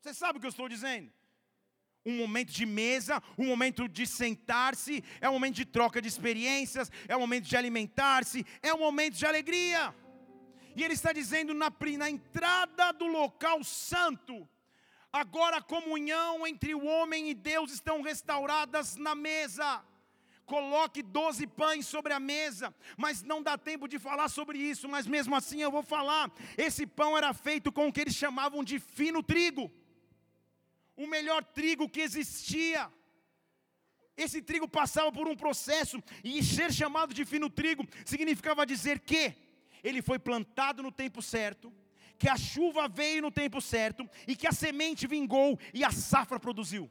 [0.00, 1.12] Você sabe o que eu estou dizendo?
[2.04, 6.90] Um momento de mesa, um momento de sentar-se, é um momento de troca de experiências,
[7.06, 9.94] é um momento de alimentar-se, é um momento de alegria.
[10.74, 14.48] E ele está dizendo na, na entrada do local santo,
[15.12, 19.84] agora a comunhão entre o homem e Deus estão restauradas na mesa.
[20.46, 25.06] Coloque doze pães sobre a mesa, mas não dá tempo de falar sobre isso, mas
[25.06, 26.30] mesmo assim eu vou falar.
[26.56, 29.70] Esse pão era feito com o que eles chamavam de fino trigo
[30.98, 32.92] o melhor trigo que existia.
[34.16, 39.32] Esse trigo passava por um processo, e ser chamado de fino trigo significava dizer que
[39.82, 41.72] ele foi plantado no tempo certo,
[42.18, 46.40] que a chuva veio no tempo certo, e que a semente vingou e a safra
[46.40, 46.90] produziu.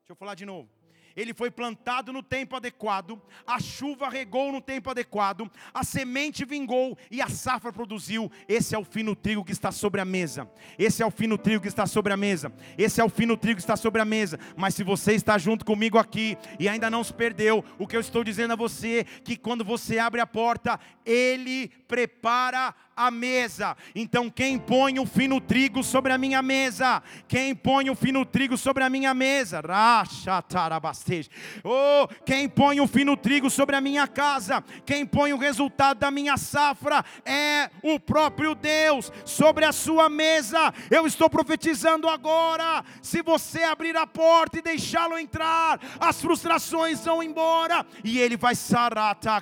[0.00, 0.77] Deixa eu falar de novo.
[1.18, 6.96] Ele foi plantado no tempo adequado, a chuva regou no tempo adequado, a semente vingou
[7.10, 8.30] e a safra produziu.
[8.48, 10.48] Esse é o fino trigo que está sobre a mesa.
[10.78, 12.52] Esse é o fino trigo que está sobre a mesa.
[12.78, 14.38] Esse é o fino trigo que está sobre a mesa.
[14.56, 18.00] Mas se você está junto comigo aqui e ainda não se perdeu, o que eu
[18.00, 23.76] estou dizendo a você que quando você abre a porta, ele prepara a mesa.
[23.94, 27.00] Então, quem põe o fino trigo sobre a minha mesa?
[27.28, 29.60] Quem põe o fino trigo sobre a minha mesa?
[29.60, 30.44] Racha
[31.64, 34.62] Oh, quem põe o fino trigo sobre a minha casa?
[34.84, 40.74] Quem põe o resultado da minha safra é o próprio Deus sobre a sua mesa.
[40.90, 42.84] Eu estou profetizando agora.
[43.00, 48.56] Se você abrir a porta e deixá-lo entrar, as frustrações vão embora e ele vai
[48.56, 49.40] sarata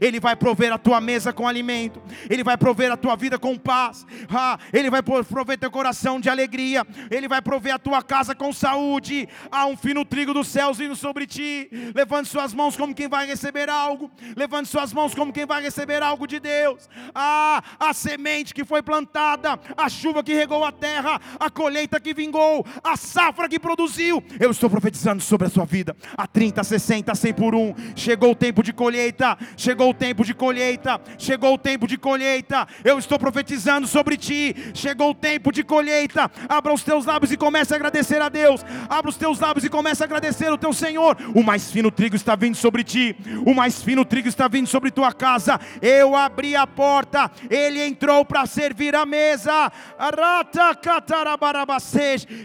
[0.00, 2.02] Ele vai prover a tua mesa com alimento.
[2.30, 6.30] Ele vai prover a tua vida com paz, ah, Ele vai prover teu coração de
[6.30, 9.28] alegria, Ele vai prover a tua casa com saúde.
[9.50, 11.68] Há um fino trigo dos céus vindo sobre ti.
[11.94, 16.02] Levante suas mãos como quem vai receber algo, levante suas mãos como quem vai receber
[16.02, 16.88] algo de Deus.
[17.14, 22.14] Ah, a semente que foi plantada, a chuva que regou a terra, a colheita que
[22.14, 24.22] vingou, a safra que produziu.
[24.38, 25.96] Eu estou profetizando sobre a sua vida.
[26.16, 27.74] A 30, 60, 100 por um.
[27.96, 32.66] Chegou o tempo de colheita, chegou o tempo de colheita, chegou o tempo de colheita.
[32.84, 34.54] Eu estou profetizando sobre ti.
[34.74, 36.30] Chegou o tempo de colheita.
[36.48, 38.64] Abra os teus lábios e comece a agradecer a Deus.
[38.88, 41.16] Abra os teus lábios e comece a agradecer o teu Senhor.
[41.34, 43.16] O mais fino trigo está vindo sobre ti.
[43.46, 45.58] O mais fino trigo está vindo sobre tua casa.
[45.80, 47.30] Eu abri a porta.
[47.48, 49.72] Ele entrou para servir a mesa.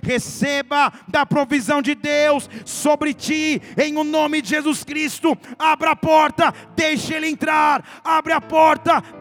[0.02, 5.38] Receba da provisão de Deus sobre ti, em o nome de Jesus Cristo.
[5.58, 7.84] Abra a porta, deixe ele entrar.
[8.04, 8.69] Abre a porta,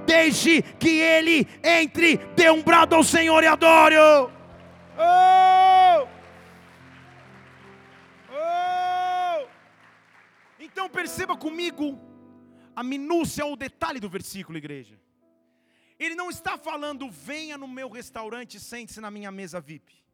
[0.05, 3.97] deixe que ele entre, dê um brado ao Senhor e adore.
[3.99, 4.31] Oh!
[8.31, 9.49] Oh!
[10.59, 11.99] Então perceba comigo
[12.75, 14.99] a minúcia ou o detalhe do versículo, igreja.
[15.99, 20.05] Ele não está falando, venha no meu restaurante, sente-se na minha mesa VIP.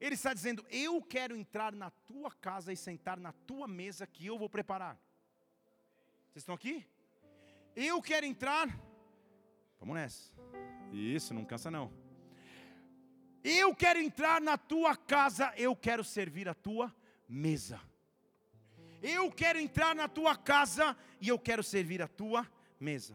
[0.00, 4.26] Ele está dizendo, eu quero entrar na tua casa e sentar na tua mesa que
[4.26, 4.96] eu vou preparar.
[6.28, 6.86] Vocês estão aqui?
[7.76, 8.66] Eu quero entrar.
[9.78, 10.32] Vamos nessa.
[10.90, 11.92] Isso, não cansa não.
[13.44, 16.92] Eu quero entrar na tua casa, eu quero servir a tua
[17.28, 17.78] mesa.
[19.02, 23.14] Eu quero entrar na tua casa e eu quero servir a tua mesa.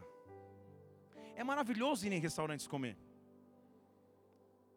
[1.34, 2.96] É maravilhoso ir em restaurantes comer.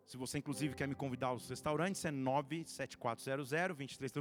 [0.06, 4.12] Se você inclusive quer me convidar aos restaurantes, é 97400 23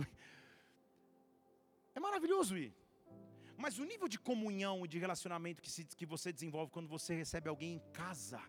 [1.94, 2.83] É maravilhoso ir.
[3.56, 7.14] Mas o nível de comunhão e de relacionamento que, se, que você desenvolve quando você
[7.14, 8.40] recebe alguém em casa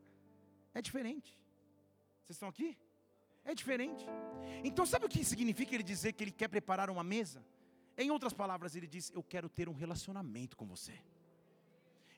[0.74, 1.39] é diferente.
[2.24, 2.78] Vocês estão aqui?
[3.44, 4.06] É diferente.
[4.63, 7.46] Então, sabe o que significa ele dizer que ele quer preparar uma mesa?
[7.98, 11.00] Em outras palavras, ele diz: Eu quero ter um relacionamento com você.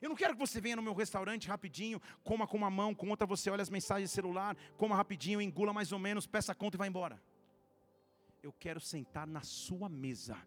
[0.00, 3.10] Eu não quero que você venha no meu restaurante rapidinho, coma com uma mão, com
[3.10, 6.54] outra você olha as mensagens de celular, coma rapidinho, engula mais ou menos, peça a
[6.54, 7.20] conta e vá embora.
[8.42, 10.38] Eu quero sentar na sua mesa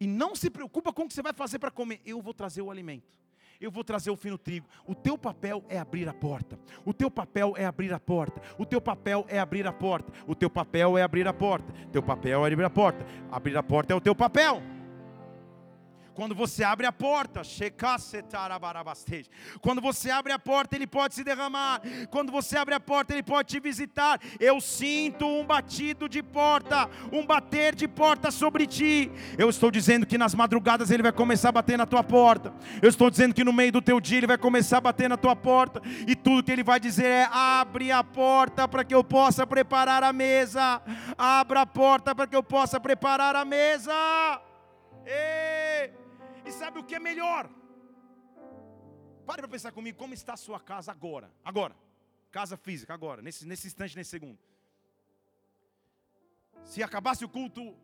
[0.00, 2.00] e não se preocupa com o que você vai fazer para comer.
[2.04, 3.14] Eu vou trazer o alimento.
[3.60, 4.66] Eu vou trazer o fino trigo.
[4.86, 6.58] O teu papel é abrir a porta.
[6.84, 8.42] O teu papel é abrir a porta.
[8.58, 10.12] O teu papel é abrir a porta.
[10.28, 11.72] O teu papel é abrir a porta.
[11.86, 13.06] O teu papel é abrir a porta.
[13.30, 14.60] Abrir a porta é o teu papel.
[16.14, 17.42] Quando você abre a porta,
[19.60, 21.80] quando você abre a porta, Ele pode se derramar.
[22.08, 24.20] Quando você abre a porta, Ele pode te visitar.
[24.38, 29.10] Eu sinto um batido de porta, um bater de porta sobre ti.
[29.36, 32.54] Eu estou dizendo que nas madrugadas Ele vai começar a bater na tua porta.
[32.80, 35.16] Eu estou dizendo que no meio do teu dia Ele vai começar a bater na
[35.16, 35.82] tua porta.
[36.06, 40.04] E tudo que Ele vai dizer é: abre a porta para que eu possa preparar
[40.04, 40.80] a mesa.
[41.18, 43.92] Abra a porta para que eu possa preparar a mesa.
[45.06, 46.03] Ei!
[46.44, 47.50] E sabe o que é melhor?
[49.26, 51.32] Pare para pensar comigo como está a sua casa agora.
[51.44, 51.74] Agora.
[52.30, 53.22] Casa física, agora.
[53.22, 54.38] Nesse, nesse instante, nesse segundo.
[56.64, 57.76] Se acabasse o culto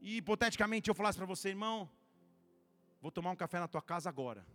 [0.00, 1.88] e hipoteticamente eu falasse para você, irmão,
[3.00, 4.46] vou tomar um café na tua casa agora.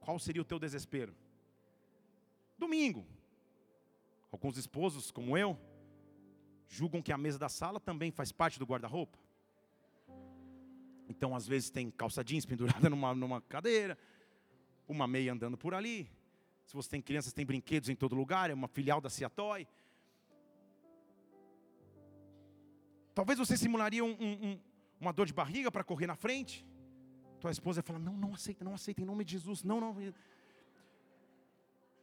[0.00, 1.14] Qual seria o teu desespero?
[2.58, 3.06] Domingo.
[4.30, 5.58] Alguns esposos, como eu,
[6.68, 9.18] julgam que a mesa da sala também faz parte do guarda-roupa.
[11.08, 13.98] Então, às vezes, tem calça jeans pendurada numa, numa cadeira,
[14.88, 16.10] uma meia andando por ali.
[16.66, 19.66] Se você tem crianças, tem brinquedos em todo lugar, é uma filial da Ciatoy.
[23.14, 24.58] Talvez você simularia um, um,
[25.00, 26.66] uma dor de barriga para correr na frente.
[27.40, 29.96] Tua esposa ia falar: Não, não aceita, não aceita, em nome de Jesus, não, não.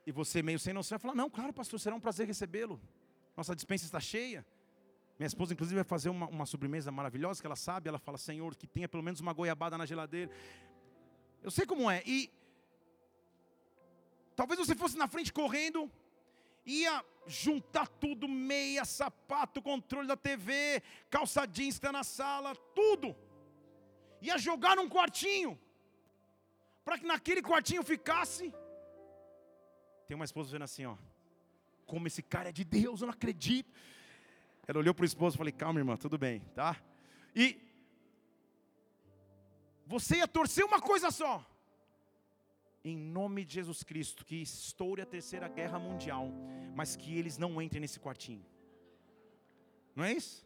[0.06, 2.80] E você, meio sem noção, vai falar: Não, claro, pastor, será um prazer recebê-lo.
[3.36, 4.46] Nossa dispensa está cheia.
[5.20, 7.90] Minha esposa, inclusive, vai fazer uma, uma sobremesa maravilhosa que ela sabe.
[7.90, 10.32] Ela fala, Senhor, que tenha pelo menos uma goiabada na geladeira.
[11.44, 12.02] Eu sei como é.
[12.06, 12.32] E
[14.34, 15.92] talvez você fosse na frente correndo,
[16.66, 23.14] ia juntar tudo, meia, sapato, controle da TV, calça jeans que está na sala, tudo.
[24.22, 25.60] Ia jogar num quartinho,
[26.86, 28.54] para que naquele quartinho ficasse.
[30.08, 30.96] Tem uma esposa vendo assim, ó.
[31.86, 33.70] Como esse cara é de Deus, eu não acredito.
[34.70, 36.80] Ela olhou para o esposo e falei, calma, irmã, tudo bem, tá?
[37.36, 37.60] E
[39.84, 41.44] você ia torcer uma coisa só.
[42.84, 46.32] Em nome de Jesus Cristo, que estoure a terceira guerra mundial,
[46.76, 48.46] mas que eles não entrem nesse quartinho.
[49.96, 50.46] Não é isso?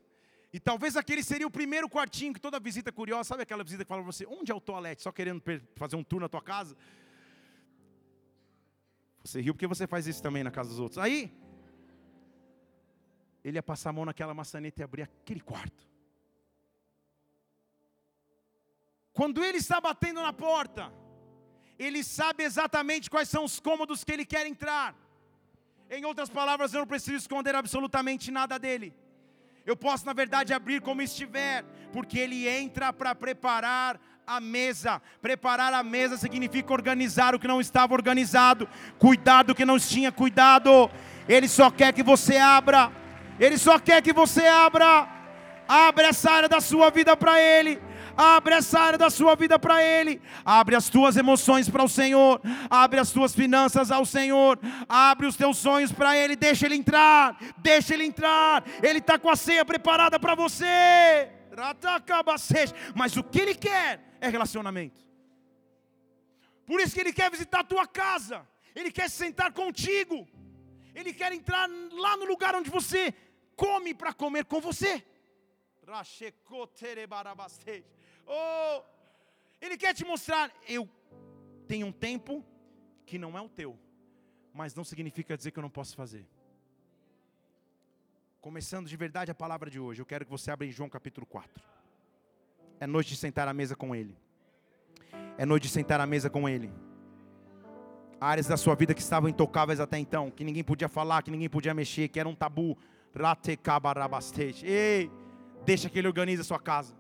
[0.54, 3.90] E talvez aquele seria o primeiro quartinho que toda visita curiosa, sabe aquela visita que
[3.90, 5.02] fala para você, onde é o toalete?
[5.02, 5.44] Só querendo
[5.76, 6.78] fazer um tour na tua casa.
[9.22, 10.98] Você riu porque você faz isso também na casa dos outros.
[10.98, 11.30] Aí,
[13.44, 15.88] ele ia passar a mão naquela maçaneta e abrir aquele quarto.
[19.12, 20.92] Quando ele está batendo na porta,
[21.78, 24.96] ele sabe exatamente quais são os cômodos que ele quer entrar.
[25.90, 28.96] Em outras palavras, eu não preciso esconder absolutamente nada dele.
[29.66, 35.02] Eu posso, na verdade, abrir como estiver, porque ele entra para preparar a mesa.
[35.22, 38.68] Preparar a mesa significa organizar o que não estava organizado,
[38.98, 40.90] cuidar do que não tinha cuidado.
[41.28, 42.92] Ele só quer que você abra.
[43.40, 45.08] Ele só quer que você abra.
[45.68, 47.82] Abre essa área da sua vida para Ele.
[48.16, 50.22] Abre essa área da sua vida para Ele.
[50.46, 52.40] Abre as tuas emoções para o Senhor.
[52.70, 54.60] Abre as tuas finanças ao Senhor.
[54.88, 56.36] Abre os teus sonhos para Ele.
[56.36, 57.38] Deixa Ele entrar.
[57.58, 58.64] Deixa Ele entrar.
[58.82, 61.30] Ele está com a ceia preparada para você.
[62.96, 65.02] Mas o que Ele quer é relacionamento.
[66.66, 68.48] Por isso que Ele quer visitar a tua casa.
[68.76, 70.28] Ele quer se sentar contigo.
[70.96, 73.14] Ele quer entrar lá no lugar onde você
[73.56, 75.04] come para comer com você.
[78.26, 78.84] Oh,
[79.62, 80.90] ele quer te mostrar, eu
[81.68, 82.44] tenho um tempo
[83.06, 83.78] que não é o teu,
[84.54, 86.26] mas não significa dizer que eu não posso fazer.
[88.40, 91.26] Começando de verdade a palavra de hoje, eu quero que você abra em João capítulo
[91.26, 91.64] 4.
[92.80, 94.18] É noite de sentar à mesa com Ele.
[95.38, 96.72] É noite de sentar à mesa com Ele
[98.24, 101.50] áreas da sua vida que estavam intocáveis até então, que ninguém podia falar, que ninguém
[101.50, 102.78] podia mexer, que era um tabu.
[104.66, 105.12] Ei,
[105.64, 106.96] deixa que ele organize a sua casa.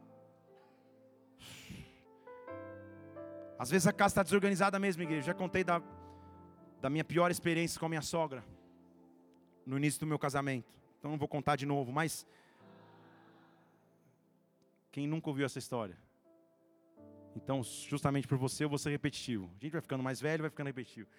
[3.57, 5.27] Às vezes a casa está desorganizada mesmo, igreja.
[5.27, 5.81] Já contei da,
[6.81, 8.43] da minha pior experiência com a minha sogra
[9.65, 10.71] no início do meu casamento.
[10.99, 12.25] Então não vou contar de novo, mas
[14.91, 15.97] quem nunca ouviu essa história?
[17.35, 19.49] Então, justamente por você, eu vou ser repetitivo.
[19.59, 21.09] A gente vai ficando mais velho, vai ficando repetitivo.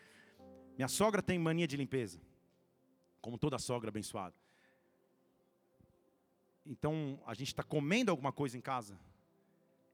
[0.76, 2.20] Minha sogra tem mania de limpeza,
[3.20, 4.34] como toda sogra abençoada.
[6.66, 8.98] Então, a gente está comendo alguma coisa em casa.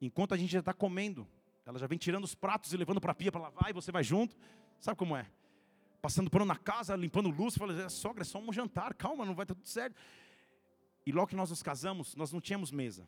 [0.01, 1.27] Enquanto a gente já está comendo,
[1.67, 3.93] ela já vem tirando os pratos e levando para a pia para lavar, e você
[3.93, 4.37] vai junto.
[4.79, 5.27] Sabe como é?
[6.01, 9.45] Passando por na casa, limpando luz, fala, sogra, é só um jantar, calma, não vai
[9.45, 9.95] estar tudo certo.
[11.05, 13.07] E logo que nós nos casamos, nós não tínhamos mesa.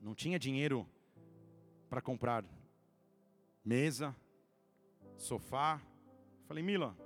[0.00, 0.88] Não tinha dinheiro
[1.88, 2.44] para comprar
[3.64, 4.14] mesa,
[5.16, 5.80] sofá.
[6.46, 6.96] Falei, Mila,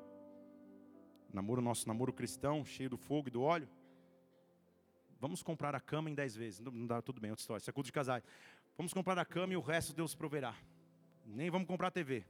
[1.32, 3.68] namoro nosso namoro cristão, cheio do fogo e do óleo.
[5.24, 6.60] Vamos comprar a cama em dez vezes.
[6.60, 7.58] Não, dá tudo bem, outra história.
[7.58, 8.22] Isso é culto de casais.
[8.76, 10.54] Vamos comprar a cama e o resto Deus proverá.
[11.24, 12.26] Nem vamos comprar TV.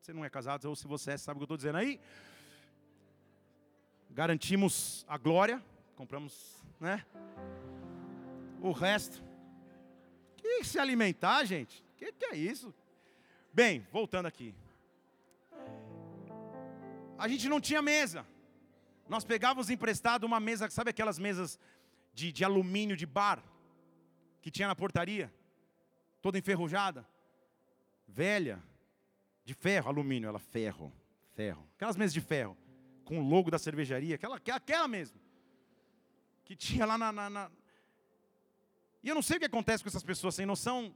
[0.00, 2.00] Você não é casado, ou se você é, sabe o que eu estou dizendo aí.
[4.10, 5.62] Garantimos a glória.
[5.94, 7.06] Compramos, né?
[8.60, 9.22] O resto
[10.38, 11.84] que se alimentar, gente?
[11.92, 12.74] O que, que é isso?
[13.52, 14.52] Bem, voltando aqui.
[17.16, 18.26] A gente não tinha mesa.
[19.08, 21.60] Nós pegávamos emprestado uma mesa, sabe aquelas mesas
[22.18, 23.40] de, de alumínio de bar
[24.42, 25.32] que tinha na portaria?
[26.20, 27.06] Toda enferrujada,
[28.08, 28.60] velha,
[29.44, 30.92] de ferro, alumínio, ela ferro,
[31.36, 31.64] ferro.
[31.76, 32.56] Aquelas mesas de ferro,
[33.04, 35.20] com o logo da cervejaria, aquela, aquela mesmo.
[36.44, 37.50] Que tinha lá na, na, na
[39.02, 40.92] e eu não sei o que acontece com essas pessoas sem noção,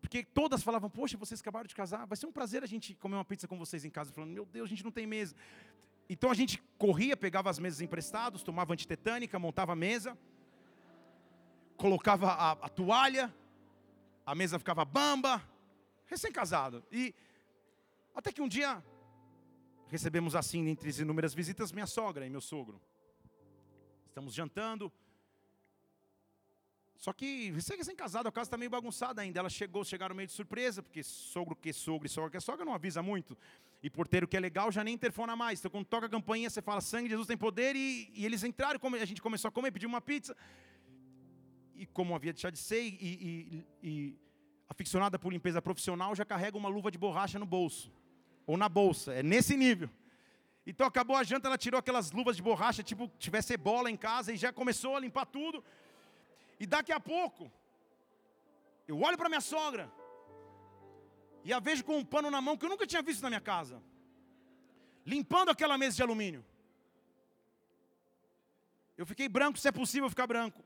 [0.00, 3.16] porque todas falavam, poxa, vocês acabaram de casar, vai ser um prazer a gente comer
[3.16, 5.36] uma pizza com vocês em casa, falando, meu Deus, a gente não tem mesa.
[6.08, 10.16] Então a gente corria, pegava as mesas emprestadas, tomava antitetânica, montava a mesa,
[11.76, 13.34] colocava a, a toalha,
[14.24, 15.42] a mesa ficava bamba,
[16.06, 16.84] recém-casado.
[16.90, 17.14] E
[18.14, 18.82] até que um dia
[19.88, 22.80] recebemos assim, entre as inúmeras visitas, minha sogra e meu sogro.
[24.08, 24.92] Estamos jantando,
[27.04, 29.38] só que você é casado, a casa está meio bagunçada ainda.
[29.38, 32.72] Ela chegou, chegaram meio de surpresa, porque sogro que sogro e sogra que sogra não
[32.72, 33.36] avisa muito.
[33.82, 35.58] E porteiro que é legal já nem interfona mais.
[35.58, 37.76] Então quando toca a campainha, você fala, sangue Jesus tem poder.
[37.76, 40.34] E, e eles entraram, a gente começou a comer, pediu uma pizza.
[41.76, 44.18] E como havia deixado de ser, e, e, e
[44.68, 47.92] aficionada por limpeza profissional, já carrega uma luva de borracha no bolso,
[48.46, 49.90] ou na bolsa, é nesse nível.
[50.66, 54.32] Então acabou a janta, ela tirou aquelas luvas de borracha, tipo, tivesse bola em casa,
[54.32, 55.62] e já começou a limpar tudo.
[56.58, 57.50] E daqui a pouco,
[58.88, 59.90] eu olho para minha sogra,
[61.44, 63.40] e a vejo com um pano na mão que eu nunca tinha visto na minha
[63.40, 63.82] casa,
[65.04, 66.44] limpando aquela mesa de alumínio.
[68.96, 70.64] Eu fiquei branco, se é possível ficar branco.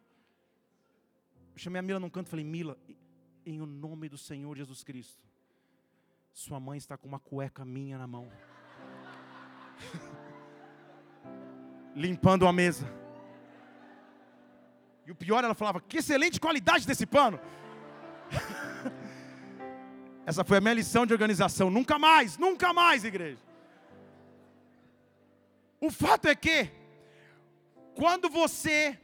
[1.59, 2.79] Chamei a Mila num canto e falei: Mila,
[3.45, 5.23] em o nome do Senhor Jesus Cristo,
[6.33, 8.31] sua mãe está com uma cueca minha na mão,
[11.95, 12.87] limpando a mesa.
[15.07, 17.41] E o pior, ela falava: Que excelente qualidade desse pano.
[20.27, 21.71] Essa foi a minha lição de organização.
[21.71, 23.41] Nunca mais, nunca mais, igreja.
[25.81, 26.71] O fato é que
[27.95, 28.99] quando você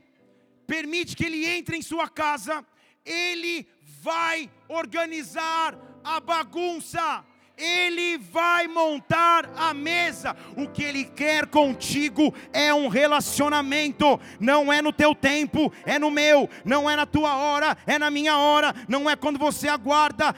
[0.66, 2.64] permite que ele entre em sua casa,
[3.04, 3.66] ele
[4.00, 7.24] vai organizar a bagunça.
[7.56, 10.36] Ele vai montar a mesa.
[10.56, 14.20] O que Ele quer contigo é um relacionamento.
[14.40, 16.48] Não é no teu tempo, é no meu.
[16.64, 18.74] Não é na tua hora, é na minha hora.
[18.88, 20.34] Não é quando você aguarda,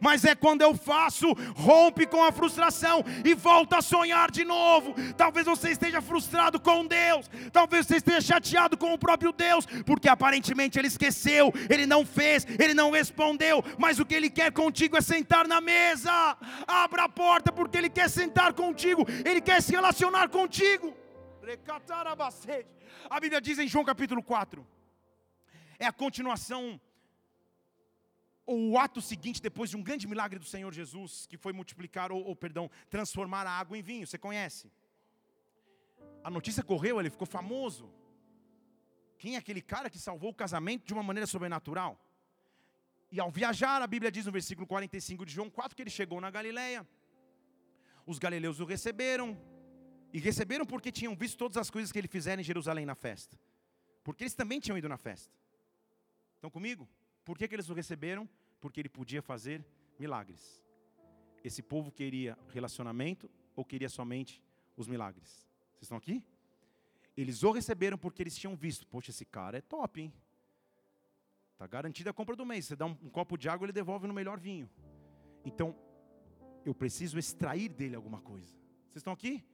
[0.00, 1.32] mas é quando eu faço.
[1.56, 4.94] Rompe com a frustração e volta a sonhar de novo.
[5.16, 7.30] Talvez você esteja frustrado com Deus.
[7.52, 12.46] Talvez você esteja chateado com o próprio Deus, porque aparentemente Ele esqueceu, Ele não fez,
[12.58, 13.64] Ele não respondeu.
[13.78, 16.12] Mas o que Ele quer contigo é sentar na na mesa.
[16.66, 20.94] Abra a porta porque Ele quer sentar contigo, Ele quer se relacionar contigo.
[23.08, 24.66] A Bíblia diz em João capítulo 4,
[25.78, 26.80] é a continuação,
[28.46, 32.10] ou o ato seguinte depois de um grande milagre do Senhor Jesus, que foi multiplicar,
[32.10, 34.06] ou, ou perdão, transformar a água em vinho.
[34.06, 34.70] Você conhece?
[36.22, 37.90] A notícia correu, ele ficou famoso.
[39.18, 41.98] Quem é aquele cara que salvou o casamento de uma maneira sobrenatural?
[43.14, 46.20] E ao viajar, a Bíblia diz no versículo 45 de João 4 que ele chegou
[46.20, 46.84] na Galileia.
[48.04, 49.40] Os galileus o receberam.
[50.12, 53.38] E receberam porque tinham visto todas as coisas que ele fizera em Jerusalém na festa.
[54.02, 55.32] Porque eles também tinham ido na festa.
[56.34, 56.88] Estão comigo?
[57.24, 58.28] Por que, que eles o receberam?
[58.60, 59.64] Porque ele podia fazer
[59.96, 60.60] milagres.
[61.44, 64.42] Esse povo queria relacionamento ou queria somente
[64.76, 65.46] os milagres?
[65.74, 66.20] Vocês estão aqui?
[67.16, 68.88] Eles o receberam porque eles tinham visto.
[68.88, 70.12] Poxa, esse cara é top, hein?
[71.54, 72.66] Está garantida a compra do mês.
[72.66, 74.68] Você dá um, um, copo de água, ele devolve no melhor vinho.
[75.44, 75.74] Então,
[76.64, 78.52] eu preciso extrair dele alguma coisa.
[78.88, 79.44] Vocês estão aqui?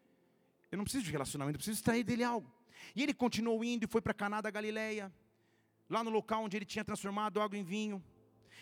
[0.72, 2.50] Eu não preciso de relacionamento, eu preciso extrair dele algo.
[2.96, 5.12] E ele continuou indo e foi para Caná da Galileia,
[5.88, 8.02] lá no local onde ele tinha transformado água em vinho.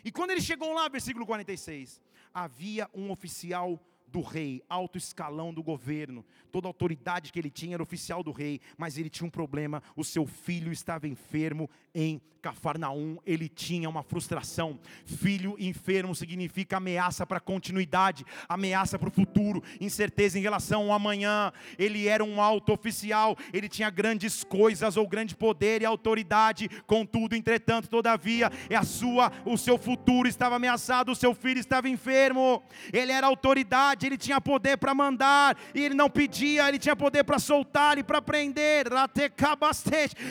[0.04, 2.00] E quando ele chegou lá, versículo 46,
[2.34, 3.80] havia um oficial
[4.10, 8.32] do rei, alto escalão do governo, toda a autoridade que ele tinha era oficial do
[8.32, 13.88] rei, mas ele tinha um problema: o seu filho estava enfermo em Cafarnaum, ele tinha
[13.88, 14.78] uma frustração.
[15.04, 20.92] Filho enfermo significa ameaça para a continuidade, ameaça para o futuro, incerteza em relação ao
[20.92, 21.52] amanhã.
[21.78, 27.34] Ele era um alto oficial, ele tinha grandes coisas ou grande poder e autoridade, contudo,
[27.34, 32.62] entretanto, todavia, é a sua, o seu futuro estava ameaçado, o seu filho estava enfermo.
[32.92, 36.96] Ele era autoridade, ele tinha poder para mandar, e ele não pedia dia ele tinha
[37.04, 38.86] poder para soltar e para prender,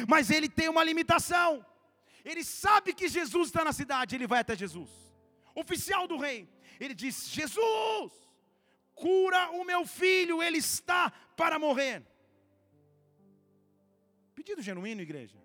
[0.07, 1.65] mas ele tem uma limitação.
[2.29, 4.89] Ele sabe que Jesus está na cidade, ele vai até Jesus.
[5.63, 6.39] Oficial do rei,
[6.79, 8.11] ele diz: Jesus,
[8.93, 11.97] cura o meu filho, ele está para morrer.
[14.35, 15.37] Pedido genuíno, igreja.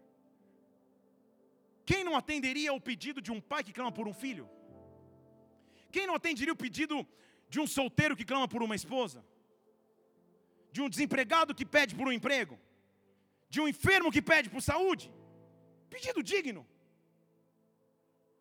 [1.90, 4.48] Quem não atenderia o pedido de um pai que clama por um filho?
[5.94, 6.96] Quem não atenderia o pedido
[7.52, 9.20] de um solteiro que clama por uma esposa?
[10.72, 12.58] de um desempregado que pede por um emprego,
[13.48, 15.12] de um enfermo que pede por saúde.
[15.90, 16.66] Pedido digno.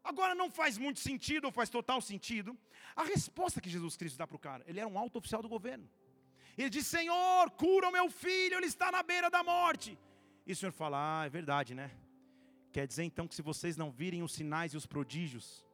[0.02, 2.58] Agora não faz muito sentido, ou faz total sentido,
[2.96, 4.64] a resposta que Jesus Cristo dá para o cara.
[4.66, 5.88] Ele era um alto oficial do governo.
[6.58, 10.00] Ele diz: Senhor, cura o meu filho, ele está na beira da morte.
[10.48, 11.92] E o Senhor fala: Ah, é verdade, né?
[12.72, 15.66] Quer dizer então que se vocês não virem os sinais e os prodígios,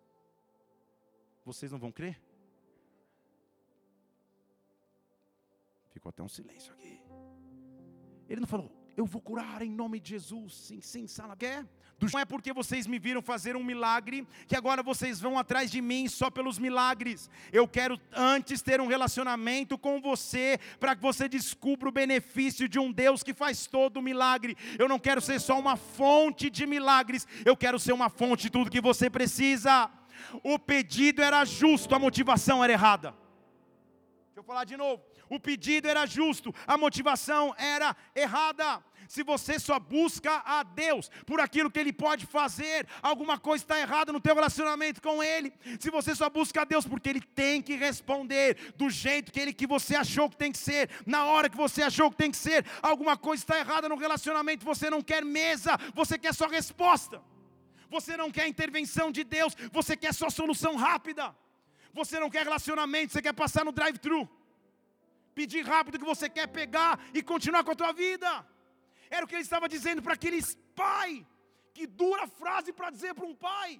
[1.46, 2.20] vocês não vão crer?
[6.08, 7.02] Ficou até um silêncio aqui.
[8.30, 10.54] Ele não falou, eu vou curar em nome de Jesus.
[10.54, 11.66] Sim, sim, sala quer?
[12.00, 15.82] Não é porque vocês me viram fazer um milagre que agora vocês vão atrás de
[15.82, 17.30] mim só pelos milagres.
[17.52, 22.80] Eu quero antes ter um relacionamento com você para que você descubra o benefício de
[22.80, 24.56] um Deus que faz todo milagre.
[24.80, 28.50] Eu não quero ser só uma fonte de milagres, eu quero ser uma fonte de
[28.52, 29.90] tudo que você precisa.
[30.44, 33.12] O pedido era justo, a motivação era errada.
[34.28, 35.04] Deixa eu falar de novo.
[35.30, 38.84] O pedido era justo, a motivação era errada.
[39.08, 43.80] Se você só busca a Deus por aquilo que Ele pode fazer, alguma coisa está
[43.80, 45.54] errada no teu relacionamento com Ele.
[45.80, 49.54] Se você só busca a Deus porque Ele tem que responder do jeito que Ele
[49.54, 52.38] que você achou que tem que ser, na hora que você achou que tem que
[52.38, 54.66] ser, alguma coisa está errada no relacionamento.
[54.66, 57.22] Você não quer mesa, você quer só resposta.
[57.90, 61.34] Você não quer intervenção de Deus, você quer só solução rápida.
[61.94, 64.30] Você não quer relacionamento, você quer passar no drive-thru.
[65.40, 68.30] Pedir rápido que você quer pegar e continuar com a tua vida.
[69.16, 70.48] Era o que ele estava dizendo para aqueles
[70.84, 71.10] pai.
[71.76, 73.72] Que dura frase para dizer para um pai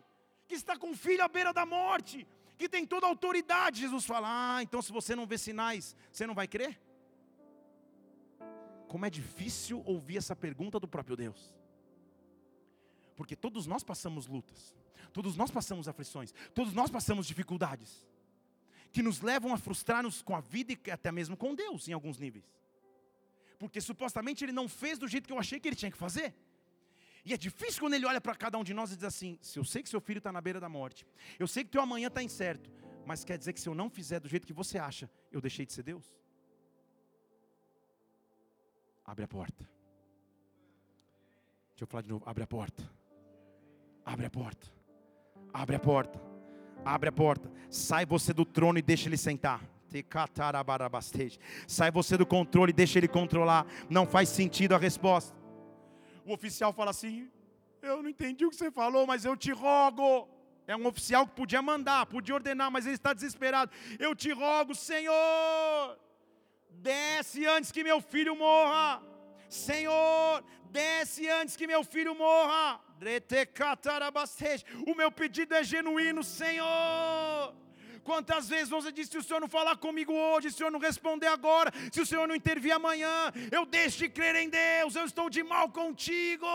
[0.48, 2.28] que está com o filho à beira da morte,
[2.60, 3.82] que tem toda a autoridade.
[3.82, 6.80] Jesus fala: Ah, então se você não vê sinais, você não vai crer?
[8.88, 11.54] Como é difícil ouvir essa pergunta do próprio Deus.
[13.16, 14.76] Porque todos nós passamos lutas,
[15.12, 18.08] todos nós passamos aflições, todos nós passamos dificuldades,
[18.92, 22.18] que nos levam a frustrar-nos com a vida e até mesmo com Deus em alguns
[22.18, 22.58] níveis
[23.58, 26.34] porque supostamente ele não fez do jeito que eu achei que ele tinha que fazer.
[27.26, 29.60] E é difícil quando ele olha para cada um de nós e diz assim: se
[29.60, 31.06] eu sei que seu filho está na beira da morte,
[31.38, 32.72] eu sei que teu amanhã está incerto,
[33.06, 35.66] mas quer dizer que se eu não fizer do jeito que você acha, eu deixei
[35.66, 36.16] de ser Deus?
[39.04, 39.70] Abre a porta.
[41.72, 42.90] Deixa eu falar de novo: abre a porta.
[44.06, 44.72] Abre a porta.
[45.54, 46.37] Abre a porta.
[46.86, 47.52] Abre a porta.
[47.70, 49.62] Sai você do trono e deixa ele sentar.
[51.68, 53.66] Sai você do controle, deixa ele controlar.
[53.90, 55.36] Não faz sentido a resposta.
[56.26, 57.30] O oficial fala assim:
[57.82, 60.28] Eu não entendi o que você falou, mas eu te rogo.
[60.68, 63.72] É um oficial que podia mandar, podia ordenar, mas ele está desesperado.
[63.98, 65.98] Eu te rogo, Senhor,
[66.70, 69.02] desce antes que meu filho morra.
[69.48, 72.82] Senhor, desce antes que meu filho morra.
[74.86, 77.54] O meu pedido é genuíno, Senhor.
[78.08, 80.80] Quantas vezes você disse: se o Senhor não falar comigo hoje, se o Senhor não
[80.80, 85.04] responder agora, se o Senhor não intervir amanhã, eu deixo de crer em Deus, eu
[85.04, 86.48] estou de mal contigo,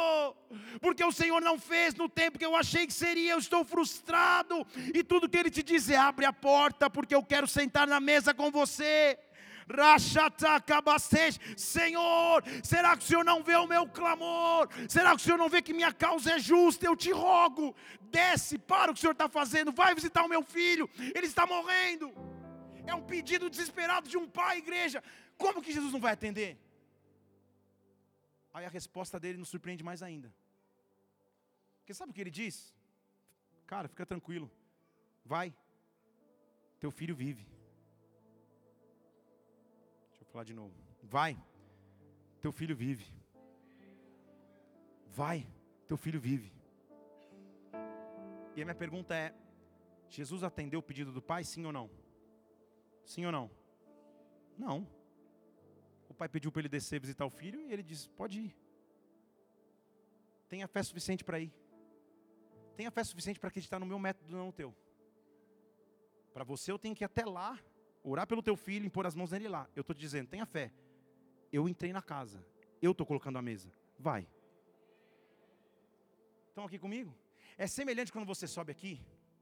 [0.80, 4.66] porque o Senhor não fez no tempo que eu achei que seria, eu estou frustrado,
[4.94, 8.00] e tudo que Ele te diz é: abre a porta, porque eu quero sentar na
[8.00, 9.18] mesa com você.
[11.56, 14.68] Senhor, será que o Senhor não vê o meu clamor?
[14.88, 16.86] Será que o Senhor não vê que minha causa é justa?
[16.86, 20.42] Eu te rogo, desce, para o que o Senhor está fazendo, vai visitar o meu
[20.42, 22.12] filho, ele está morrendo.
[22.86, 25.02] É um pedido desesperado de um pai, igreja.
[25.36, 26.58] Como que Jesus não vai atender?
[28.52, 30.32] Aí a resposta dele nos surpreende mais ainda.
[31.78, 32.74] Porque sabe o que ele diz?
[33.66, 34.50] Cara, fica tranquilo.
[35.24, 35.54] Vai.
[36.80, 37.51] Teu filho vive
[40.32, 40.74] falar de novo.
[41.02, 41.38] Vai,
[42.40, 43.06] teu filho vive.
[45.08, 45.46] Vai,
[45.86, 46.50] teu filho vive.
[48.56, 49.34] E a minha pergunta é:
[50.08, 51.90] Jesus atendeu o pedido do pai, sim ou não?
[53.04, 53.50] Sim ou não?
[54.56, 54.88] Não.
[56.08, 58.56] O pai pediu para ele descer visitar o filho e ele disse: pode ir.
[60.48, 61.52] Tenha fé suficiente para ir.
[62.74, 64.74] Tenha fé suficiente para acreditar no meu método, não no teu.
[66.32, 67.58] Para você eu tenho que ir até lá
[68.02, 69.68] orar pelo teu filho, impor as mãos nele lá.
[69.74, 70.72] Eu estou te dizendo, tenha fé.
[71.52, 72.44] Eu entrei na casa,
[72.80, 73.70] eu estou colocando a mesa.
[73.98, 74.26] Vai.
[76.48, 77.14] Estão aqui comigo?
[77.56, 79.00] É semelhante quando você sobe aqui,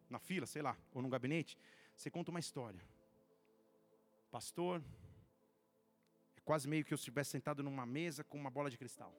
[0.08, 1.56] na fila, sei lá, ou no gabinete,
[1.94, 2.80] você conta uma história.
[4.30, 4.82] Pastor,
[6.36, 9.14] é quase meio que eu estivesse sentado numa mesa com uma bola de cristal.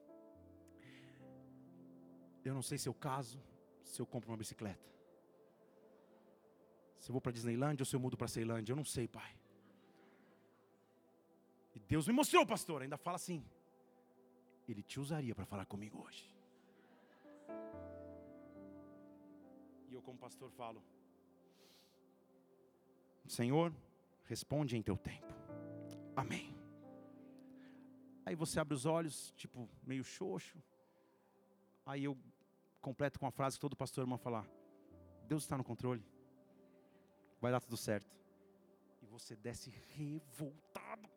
[2.44, 3.40] Eu não sei se eu caso,
[3.84, 4.90] se eu compro uma bicicleta.
[7.02, 9.36] Se eu vou para Disneylandia ou se eu mudo para Ceilândia, eu não sei, pai.
[11.74, 13.44] E Deus me mostrou, pastor, ainda fala assim.
[14.68, 16.32] Ele te usaria para falar comigo hoje.
[19.88, 20.80] E eu, como pastor, falo:
[23.26, 23.74] Senhor,
[24.26, 25.34] responde em teu tempo.
[26.14, 26.56] Amém.
[28.24, 30.56] Aí você abre os olhos, tipo, meio xoxo.
[31.84, 32.16] Aí eu
[32.80, 34.48] completo com a frase que todo pastor irmão falar:
[35.26, 36.11] Deus está no controle
[37.42, 38.08] vai dar tudo certo.
[39.02, 41.10] E você desce revoltado.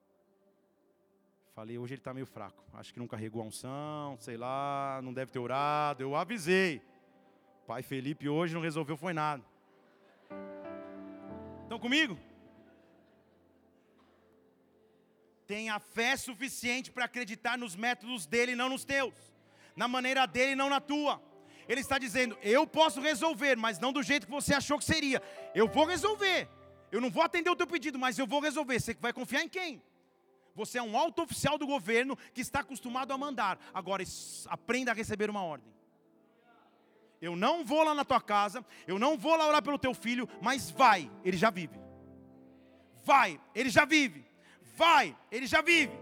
[1.54, 2.62] Falei, hoje ele está meio fraco.
[2.74, 6.02] Acho que não carregou a unção, sei lá, não deve ter orado.
[6.02, 6.82] Eu avisei.
[7.68, 9.44] Pai Felipe hoje não resolveu foi nada.
[11.62, 12.18] Estão comigo?
[15.46, 19.14] Tenha fé suficiente para acreditar nos métodos dele, não nos teus.
[19.76, 21.22] Na maneira dele, não na tua.
[21.68, 25.22] Ele está dizendo: Eu posso resolver, mas não do jeito que você achou que seria.
[25.54, 26.48] Eu vou resolver.
[26.92, 28.80] Eu não vou atender o teu pedido, mas eu vou resolver.
[28.80, 29.82] Você vai confiar em quem?
[30.56, 33.60] Você é um alto oficial do governo que está acostumado a mandar.
[33.74, 34.02] Agora
[34.48, 35.76] aprenda a receber uma ordem.
[37.22, 40.30] Eu não vou lá na tua casa, eu não vou lá orar pelo teu filho,
[40.42, 41.78] mas vai, ele já vive.
[43.04, 44.26] Vai, ele já vive.
[44.78, 45.94] Vai, ele já vive.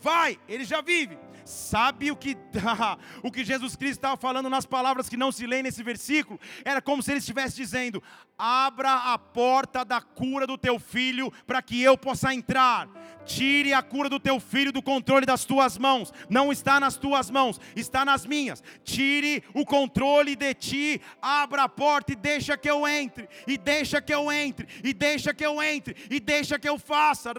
[0.00, 1.18] Vai, ele já vive.
[1.44, 2.36] Sabe o que,
[3.22, 6.38] o que Jesus Cristo estava falando nas palavras que não se lê nesse versículo?
[6.64, 8.02] Era como se ele estivesse dizendo:
[8.38, 12.88] abra a porta da cura do teu filho para que eu possa entrar.
[13.24, 16.12] Tire a cura do teu filho do controle das tuas mãos.
[16.28, 18.62] Não está nas tuas mãos, está nas minhas.
[18.82, 21.00] Tire o controle de ti.
[21.20, 23.28] Abra a porta e deixa que eu entre.
[23.46, 24.66] E deixa que eu entre.
[24.82, 25.96] E deixa que eu entre.
[26.10, 27.32] E deixa que eu faça.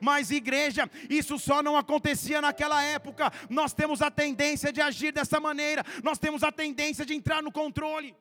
[0.00, 1.76] Mas igreja, isso só não
[2.18, 3.30] acontecia naquela época.
[3.48, 5.84] Nós temos a tendência de agir dessa maneira.
[6.02, 8.14] Nós temos a tendência de entrar no controle.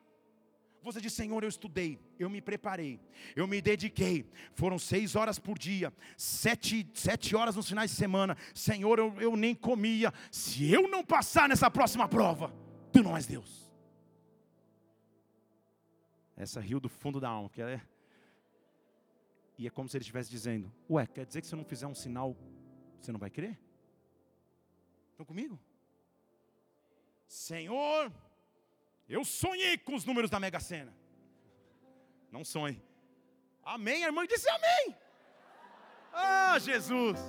[0.84, 3.02] Você diz, Senhor, eu estudei, eu me preparei,
[3.36, 4.30] eu me dediquei.
[4.54, 8.38] Foram seis horas por dia, sete, sete horas nos finais de semana.
[8.54, 10.14] Senhor, eu, eu nem comia.
[10.32, 12.54] Se eu não passar nessa próxima prova,
[12.94, 13.70] tu não és Deus.
[16.38, 17.82] Essa riu do fundo da alma, que é.
[19.58, 21.88] E é como se ele estivesse dizendo: Ué, quer dizer que se eu não fizer
[21.88, 22.38] um sinal,
[23.02, 23.60] você não vai crer?
[25.18, 25.60] Estão comigo?
[27.28, 28.12] Senhor,
[29.10, 30.94] eu sonhei com os números da Mega Sena.
[32.32, 32.80] Não sonhe.
[33.64, 34.04] Amém.
[34.04, 34.96] A irmã disse amém.
[36.14, 37.20] Ah, Jesus.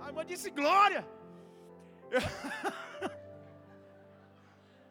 [0.00, 1.06] A irmã disse glória.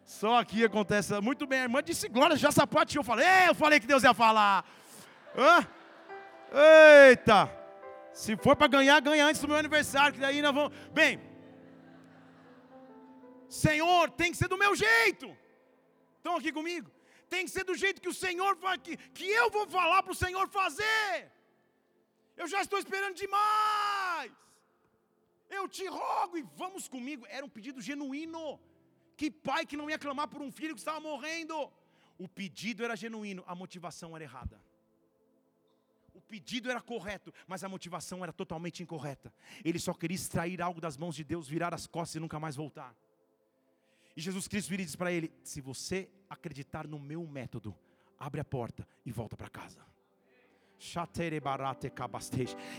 [0.06, 1.20] Só aqui acontece.
[1.20, 3.02] Muito bem, a irmã disse glória, já sapateou.
[3.02, 4.64] Eu falei, eu falei que Deus ia falar.
[5.36, 5.68] Hã?
[7.10, 7.52] Eita!
[8.14, 10.74] Se for para ganhar, ganha antes do meu aniversário, que daí nós vamos.
[10.94, 11.35] Bem,
[13.64, 15.28] Senhor, tem que ser do meu jeito.
[16.18, 16.90] Estão aqui comigo?
[17.34, 20.16] Tem que ser do jeito que o Senhor vai, que, que eu vou falar para
[20.16, 21.32] o Senhor fazer.
[22.42, 24.32] Eu já estou esperando demais.
[25.50, 27.26] Eu te rogo e vamos comigo.
[27.30, 28.60] Era um pedido genuíno.
[29.16, 31.72] Que pai que não ia clamar por um filho que estava morrendo?
[32.18, 34.62] O pedido era genuíno, a motivação era errada.
[36.14, 39.34] O pedido era correto, mas a motivação era totalmente incorreta.
[39.64, 42.56] Ele só queria extrair algo das mãos de Deus, virar as costas e nunca mais
[42.56, 42.96] voltar.
[44.16, 47.76] E Jesus Cristo vira e diz para ele: Se você acreditar no meu método,
[48.18, 49.95] abre a porta e volta para casa.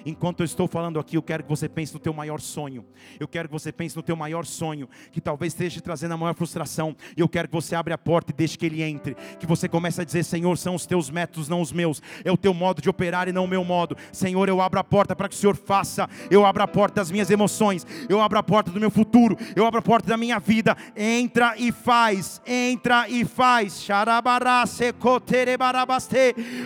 [0.04, 2.84] Enquanto eu estou falando aqui, eu quero que você pense no teu maior sonho.
[3.18, 6.16] Eu quero que você pense no teu maior sonho, que talvez esteja te trazendo a
[6.16, 6.94] maior frustração.
[7.16, 9.14] Eu quero que você abra a porta e deixe que ele entre.
[9.38, 12.02] Que você comece a dizer: Senhor, são os teus métodos, não os meus.
[12.24, 13.96] É o teu modo de operar e não o meu modo.
[14.12, 16.08] Senhor, eu abro a porta para que o Senhor faça.
[16.30, 17.86] Eu abro a porta das minhas emoções.
[18.08, 19.36] Eu abro a porta do meu futuro.
[19.54, 20.76] Eu abro a porta da minha vida.
[20.94, 22.40] Entra e faz.
[22.46, 23.86] Entra e faz.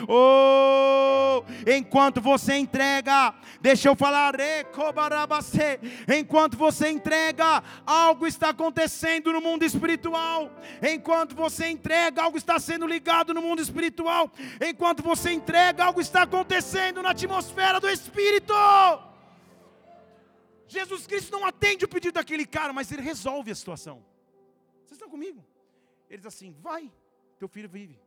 [0.09, 1.20] Oh
[1.67, 4.35] enquanto você entrega, deixa eu falar,
[6.09, 10.51] enquanto você entrega, algo está acontecendo no mundo espiritual,
[10.83, 16.23] enquanto você entrega, algo está sendo ligado no mundo espiritual, enquanto você entrega, algo está
[16.23, 18.55] acontecendo na atmosfera do Espírito.
[20.67, 24.05] Jesus Cristo não atende o pedido daquele cara, mas ele resolve a situação.
[24.85, 25.45] Vocês estão comigo?
[26.09, 26.91] Ele diz assim: vai,
[27.39, 27.99] teu filho vive.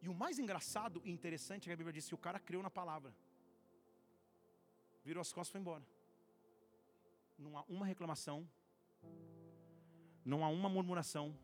[0.00, 2.62] E o mais engraçado e interessante é que a Bíblia diz que o cara creu
[2.62, 3.14] na palavra.
[5.04, 5.84] Virou as costas e foi embora.
[7.38, 8.48] Não há uma reclamação.
[10.24, 11.36] Não há uma murmuração.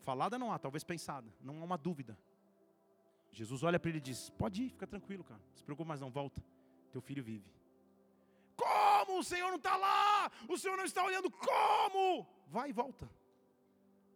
[0.00, 1.32] Falada não há, talvez pensada.
[1.40, 2.18] Não há uma dúvida.
[3.30, 5.40] Jesus olha para ele e diz: Pode ir, fica tranquilo, cara.
[5.48, 6.42] Não se preocupe mais, não, volta.
[6.90, 7.50] Teu filho vive.
[8.56, 9.18] Como?
[9.18, 10.30] O Senhor não está lá.
[10.48, 11.30] O Senhor não está olhando.
[11.30, 12.26] Como?
[12.48, 13.08] Vai e volta.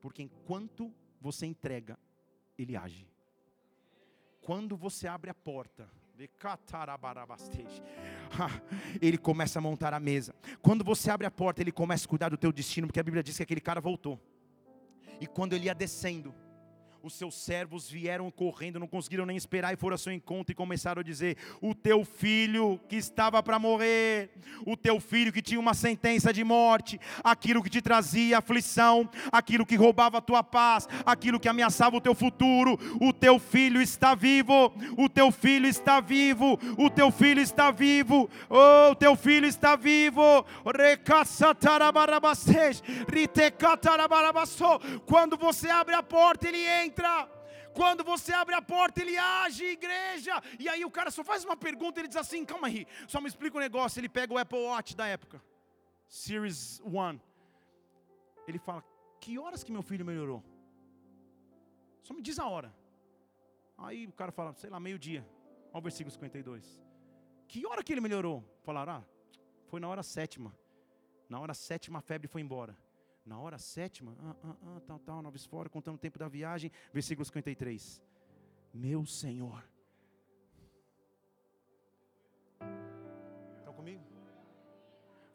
[0.00, 1.98] Porque enquanto você entrega
[2.58, 3.08] ele age.
[4.40, 5.88] Quando você abre a porta,
[9.00, 10.34] ele começa a montar a mesa.
[10.62, 13.22] Quando você abre a porta, ele começa a cuidar do teu destino, porque a Bíblia
[13.22, 14.20] diz que aquele cara voltou.
[15.20, 16.34] E quando ele ia descendo,
[17.06, 20.54] os seus servos vieram correndo, não conseguiram nem esperar e foram ao seu encontro e
[20.54, 24.30] começaram a dizer: O teu filho que estava para morrer,
[24.66, 29.64] o teu filho que tinha uma sentença de morte, aquilo que te trazia aflição, aquilo
[29.64, 34.14] que roubava a tua paz, aquilo que ameaçava o teu futuro, o teu filho está
[34.16, 39.46] vivo, o teu filho está vivo, o teu filho está vivo, oh, o teu filho
[39.46, 40.44] está vivo.
[45.06, 47.28] Quando você abre a porta, ele entra entra.
[47.74, 50.42] Quando você abre a porta, ele age, igreja.
[50.58, 53.28] E aí o cara só faz uma pergunta, ele diz assim: calma aí, só me
[53.28, 54.00] explica um negócio.
[54.00, 55.42] Ele pega o Apple Watch da época,
[56.08, 57.20] Series 1.
[58.48, 58.82] Ele fala:
[59.20, 60.42] que horas que meu filho melhorou?
[62.02, 62.74] Só me diz a hora.
[63.76, 65.26] Aí o cara fala, sei lá, meio-dia.
[65.72, 66.80] Olha o versículo 52.
[67.46, 68.42] Que hora que ele melhorou?
[68.62, 69.04] Falaram, ah,
[69.66, 70.56] foi na hora sétima.
[71.28, 72.74] Na hora sétima a febre foi embora.
[73.26, 76.70] Na hora sétima, ah, ah, ah, tal, tal, nove fora, contando o tempo da viagem,
[76.92, 78.00] versículo 53.
[78.72, 79.68] Meu Senhor.
[83.58, 84.04] Estão comigo?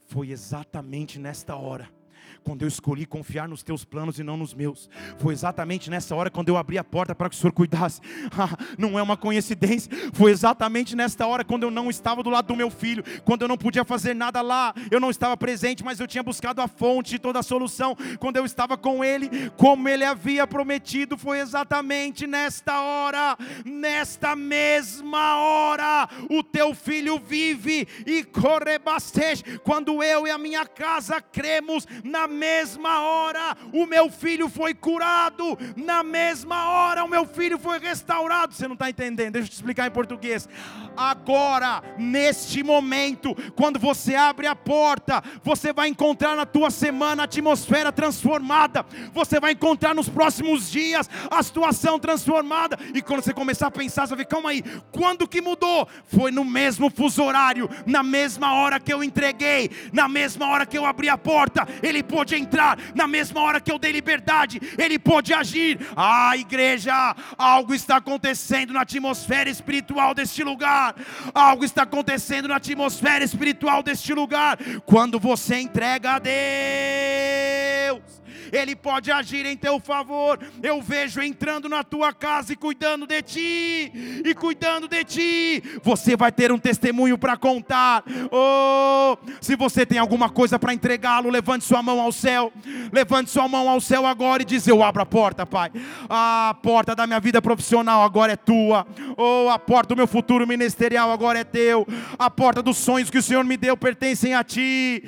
[0.07, 2.00] Foi exatamente nesta hora
[2.43, 4.89] quando eu escolhi confiar nos teus planos e não nos meus.
[5.17, 8.01] Foi exatamente nessa hora quando eu abri a porta para que o Senhor cuidasse.
[8.77, 9.91] Não é uma coincidência.
[10.13, 13.47] Foi exatamente nesta hora quando eu não estava do lado do meu filho, quando eu
[13.47, 17.11] não podia fazer nada lá, eu não estava presente, mas eu tinha buscado a fonte
[17.11, 17.95] de toda a solução.
[18.19, 25.37] Quando eu estava com ele, como ele havia prometido, foi exatamente nesta hora, nesta mesma
[25.37, 29.43] hora, o teu filho vive e correbasteja.
[29.63, 35.57] Quando eu e a minha casa cremos na mesma hora o meu filho foi curado,
[35.75, 38.53] na mesma hora o meu filho foi restaurado.
[38.53, 39.33] Você não está entendendo?
[39.33, 40.47] Deixa eu te explicar em português.
[40.95, 47.25] Agora, neste momento, quando você abre a porta, você vai encontrar na tua semana a
[47.25, 53.67] atmosfera transformada, você vai encontrar nos próximos dias a situação transformada, e quando você começar
[53.67, 55.87] a pensar, você vai ver, calma aí, quando que mudou?
[56.05, 60.77] Foi no mesmo fuso horário, na mesma hora que eu entreguei, na mesma hora que
[60.77, 64.97] eu abri a porta, ele pôde entrar, na mesma hora que eu dei liberdade, Ele
[64.97, 65.79] pôde agir.
[65.95, 70.90] Ah, igreja, algo está acontecendo na atmosfera espiritual deste lugar,
[71.33, 78.20] algo está acontecendo na atmosfera espiritual deste lugar, quando você entrega a Deus.
[78.51, 80.37] Ele pode agir em teu favor.
[80.61, 83.91] Eu vejo entrando na tua casa e cuidando de ti,
[84.25, 85.63] e cuidando de ti.
[85.83, 88.03] Você vai ter um testemunho para contar.
[88.31, 92.51] Oh, se você tem alguma coisa para entregá-lo, levante sua mão ao céu.
[92.91, 95.71] Levante sua mão ao céu agora e diz: Eu abro a porta, Pai.
[96.09, 98.85] A porta da minha vida profissional agora é tua.
[99.17, 101.87] Oh, a porta do meu futuro ministerial agora é teu.
[102.19, 105.03] A porta dos sonhos que o Senhor me deu pertencem a ti.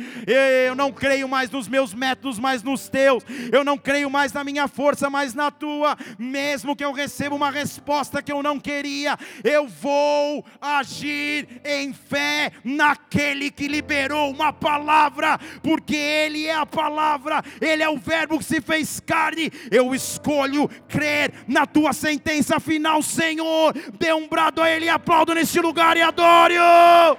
[0.66, 4.44] Eu não creio mais nos meus métodos, mas nos teus eu não creio mais na
[4.44, 5.98] minha força, mas na tua.
[6.18, 12.52] Mesmo que eu receba uma resposta que eu não queria, eu vou agir em fé
[12.64, 18.46] naquele que liberou uma palavra, porque Ele é a palavra, Ele é o Verbo que
[18.46, 19.52] se fez carne.
[19.72, 23.74] Eu escolho crer na tua sentença final, Senhor.
[24.00, 27.18] Dê um brado a Ele e aplaudo neste lugar e adore-o.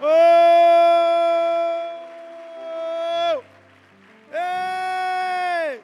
[0.00, 1.95] Oh!
[4.36, 5.82] Ei!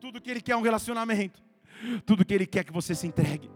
[0.00, 1.42] Tudo que Ele quer é um relacionamento.
[2.04, 3.50] Tudo que Ele quer é que você se entregue.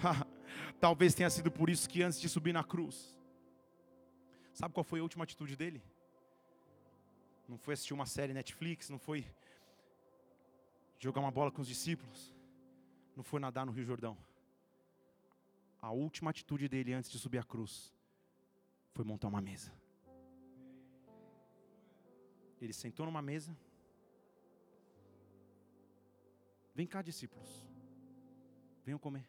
[0.80, 3.16] Talvez tenha sido por isso que antes de subir na cruz,
[4.52, 5.82] sabe qual foi a última atitude dele?
[7.48, 9.26] Não foi assistir uma série Netflix, não foi
[10.98, 12.34] jogar uma bola com os discípulos,
[13.16, 14.16] não foi nadar no Rio Jordão.
[15.80, 17.92] A última atitude dele antes de subir a cruz
[18.92, 19.72] foi montar uma mesa.
[22.60, 23.56] Ele sentou numa mesa.
[26.74, 27.48] Vem cá, discípulos.
[28.84, 29.26] Venham comer.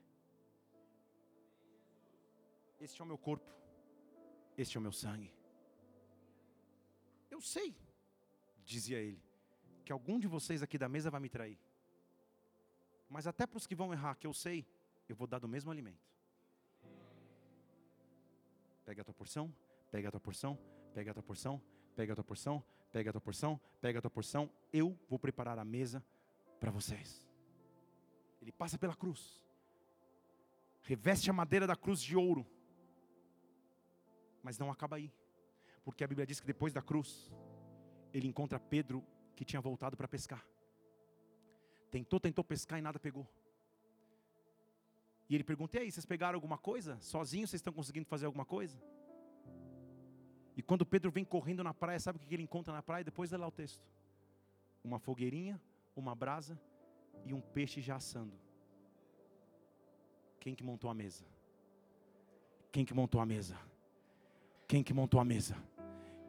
[2.80, 3.50] Este é o meu corpo.
[4.58, 5.34] Este é o meu sangue.
[7.30, 7.76] Eu sei,
[8.66, 9.22] dizia ele,
[9.86, 11.58] que algum de vocês aqui da mesa vai me trair.
[13.10, 14.66] Mas até para os que vão errar, que eu sei,
[15.08, 16.12] eu vou dar do mesmo alimento.
[18.86, 19.54] Pega a tua porção,
[19.92, 20.58] pega a tua porção,
[20.94, 21.62] pega a tua porção,
[21.96, 24.50] pega a tua porção, pega a tua porção, pega a tua porção.
[24.72, 26.04] Eu vou preparar a mesa
[26.60, 27.26] para vocês.
[28.42, 29.42] Ele passa pela cruz,
[30.82, 32.46] reveste a madeira da cruz de ouro,
[34.42, 35.14] mas não acaba aí,
[35.84, 37.32] porque a Bíblia diz que depois da cruz,
[38.14, 39.06] ele encontra Pedro
[39.36, 40.46] que tinha voltado para pescar.
[41.92, 43.28] Tentou, tentou pescar e nada pegou.
[45.32, 47.00] E ele pergunta: e aí, vocês pegaram alguma coisa?
[47.00, 48.78] Sozinhos vocês estão conseguindo fazer alguma coisa?
[50.58, 53.06] E quando Pedro vem correndo na praia, sabe o que ele encontra na praia?
[53.06, 53.82] Depois lê lá o texto:
[54.84, 55.58] uma fogueirinha,
[55.96, 56.60] uma brasa
[57.24, 58.38] e um peixe já assando.
[60.38, 61.24] Quem que montou a mesa?
[62.70, 63.58] Quem que montou a mesa?
[64.68, 65.56] Quem que montou a mesa?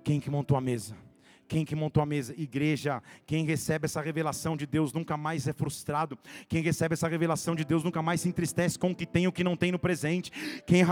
[0.05, 0.96] Quem que montou a mesa?
[1.49, 2.34] Quem que montou a mesa?
[2.36, 3.03] Igreja.
[3.26, 6.18] Quem recebe essa revelação de Deus nunca mais é frustrado.
[6.49, 9.28] Quem recebe essa revelação de Deus nunca mais se entristece com o que tem e
[9.28, 10.32] o que não tem no presente.
[10.66, 10.82] Quem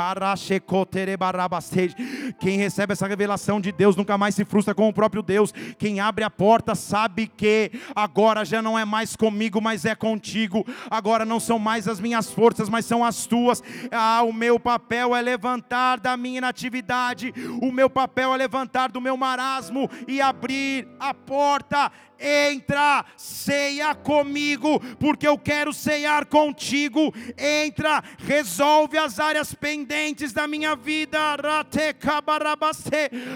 [2.38, 5.53] quem recebe essa revelação de Deus nunca mais se frustra com o próprio Deus.
[5.78, 10.66] Quem abre a porta sabe que agora já não é mais comigo, mas é contigo.
[10.90, 13.62] Agora não são mais as minhas forças, mas são as tuas.
[13.90, 17.32] Ah, o meu papel é levantar da minha inatividade.
[17.62, 23.95] O meu papel é levantar do meu marasmo e abrir abrir a porta, entra, ceia
[23.95, 27.12] comigo, porque eu quero ceiar contigo.
[27.36, 31.18] Entra, resolve as áreas pendentes da minha vida.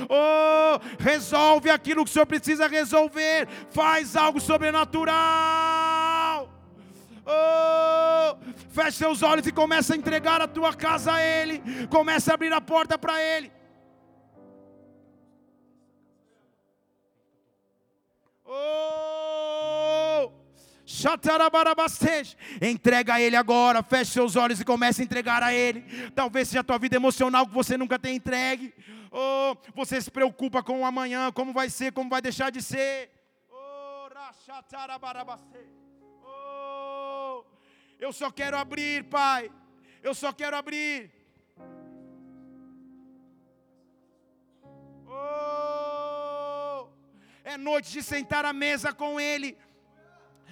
[0.08, 3.46] Oh, resolve aquilo que o Senhor precisa resolver.
[3.70, 6.48] Faz algo sobrenatural.
[7.26, 8.36] Oh,
[8.70, 11.62] feche seus olhos e começa a entregar a tua casa a Ele.
[11.88, 13.50] Começa a abrir a porta para Ele.
[18.54, 20.30] Oh!
[22.60, 25.82] Entrega a Ele agora, feche seus olhos e comece a entregar a Ele.
[26.14, 28.72] Talvez seja a tua vida emocional que você nunca tem entregue.
[29.10, 33.10] Oh, você se preocupa com o amanhã, como vai ser, como vai deixar de ser.
[33.50, 34.08] Oh,
[36.24, 37.44] oh
[37.98, 39.50] eu só quero abrir, Pai.
[40.02, 41.13] Eu só quero abrir.
[47.44, 49.56] É noite de sentar à mesa com Ele.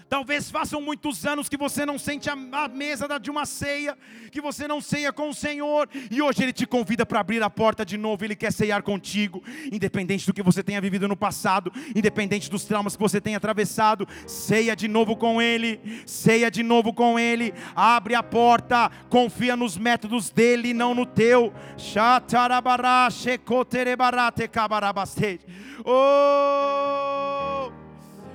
[0.09, 2.37] Talvez façam muitos anos que você não sente a,
[2.69, 3.97] mesa de uma ceia,
[4.31, 7.49] que você não ceia com o Senhor, e hoje Ele te convida para abrir a
[7.49, 11.73] porta de novo, Ele quer ceiar contigo, independente do que você tenha vivido no passado,
[11.97, 16.93] independente dos traumas que você tenha atravessado, ceia de novo com Ele, ceia de novo
[16.93, 21.55] com Ele, abre a porta, confia nos métodos dEle, não no teu.
[25.85, 27.71] Oh!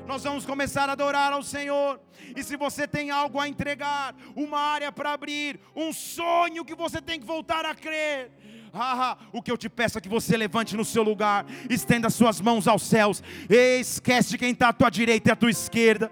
[0.08, 2.00] Nós vamos começar a adorar ao Senhor.
[2.36, 7.02] E se você tem algo a entregar, uma área para abrir, um sonho que você
[7.02, 8.32] tem que voltar a crer,
[8.74, 12.40] ah, o que eu te peço é que você levante no seu lugar, estenda suas
[12.40, 16.12] mãos aos céus, e esquece quem está à tua direita e à tua esquerda.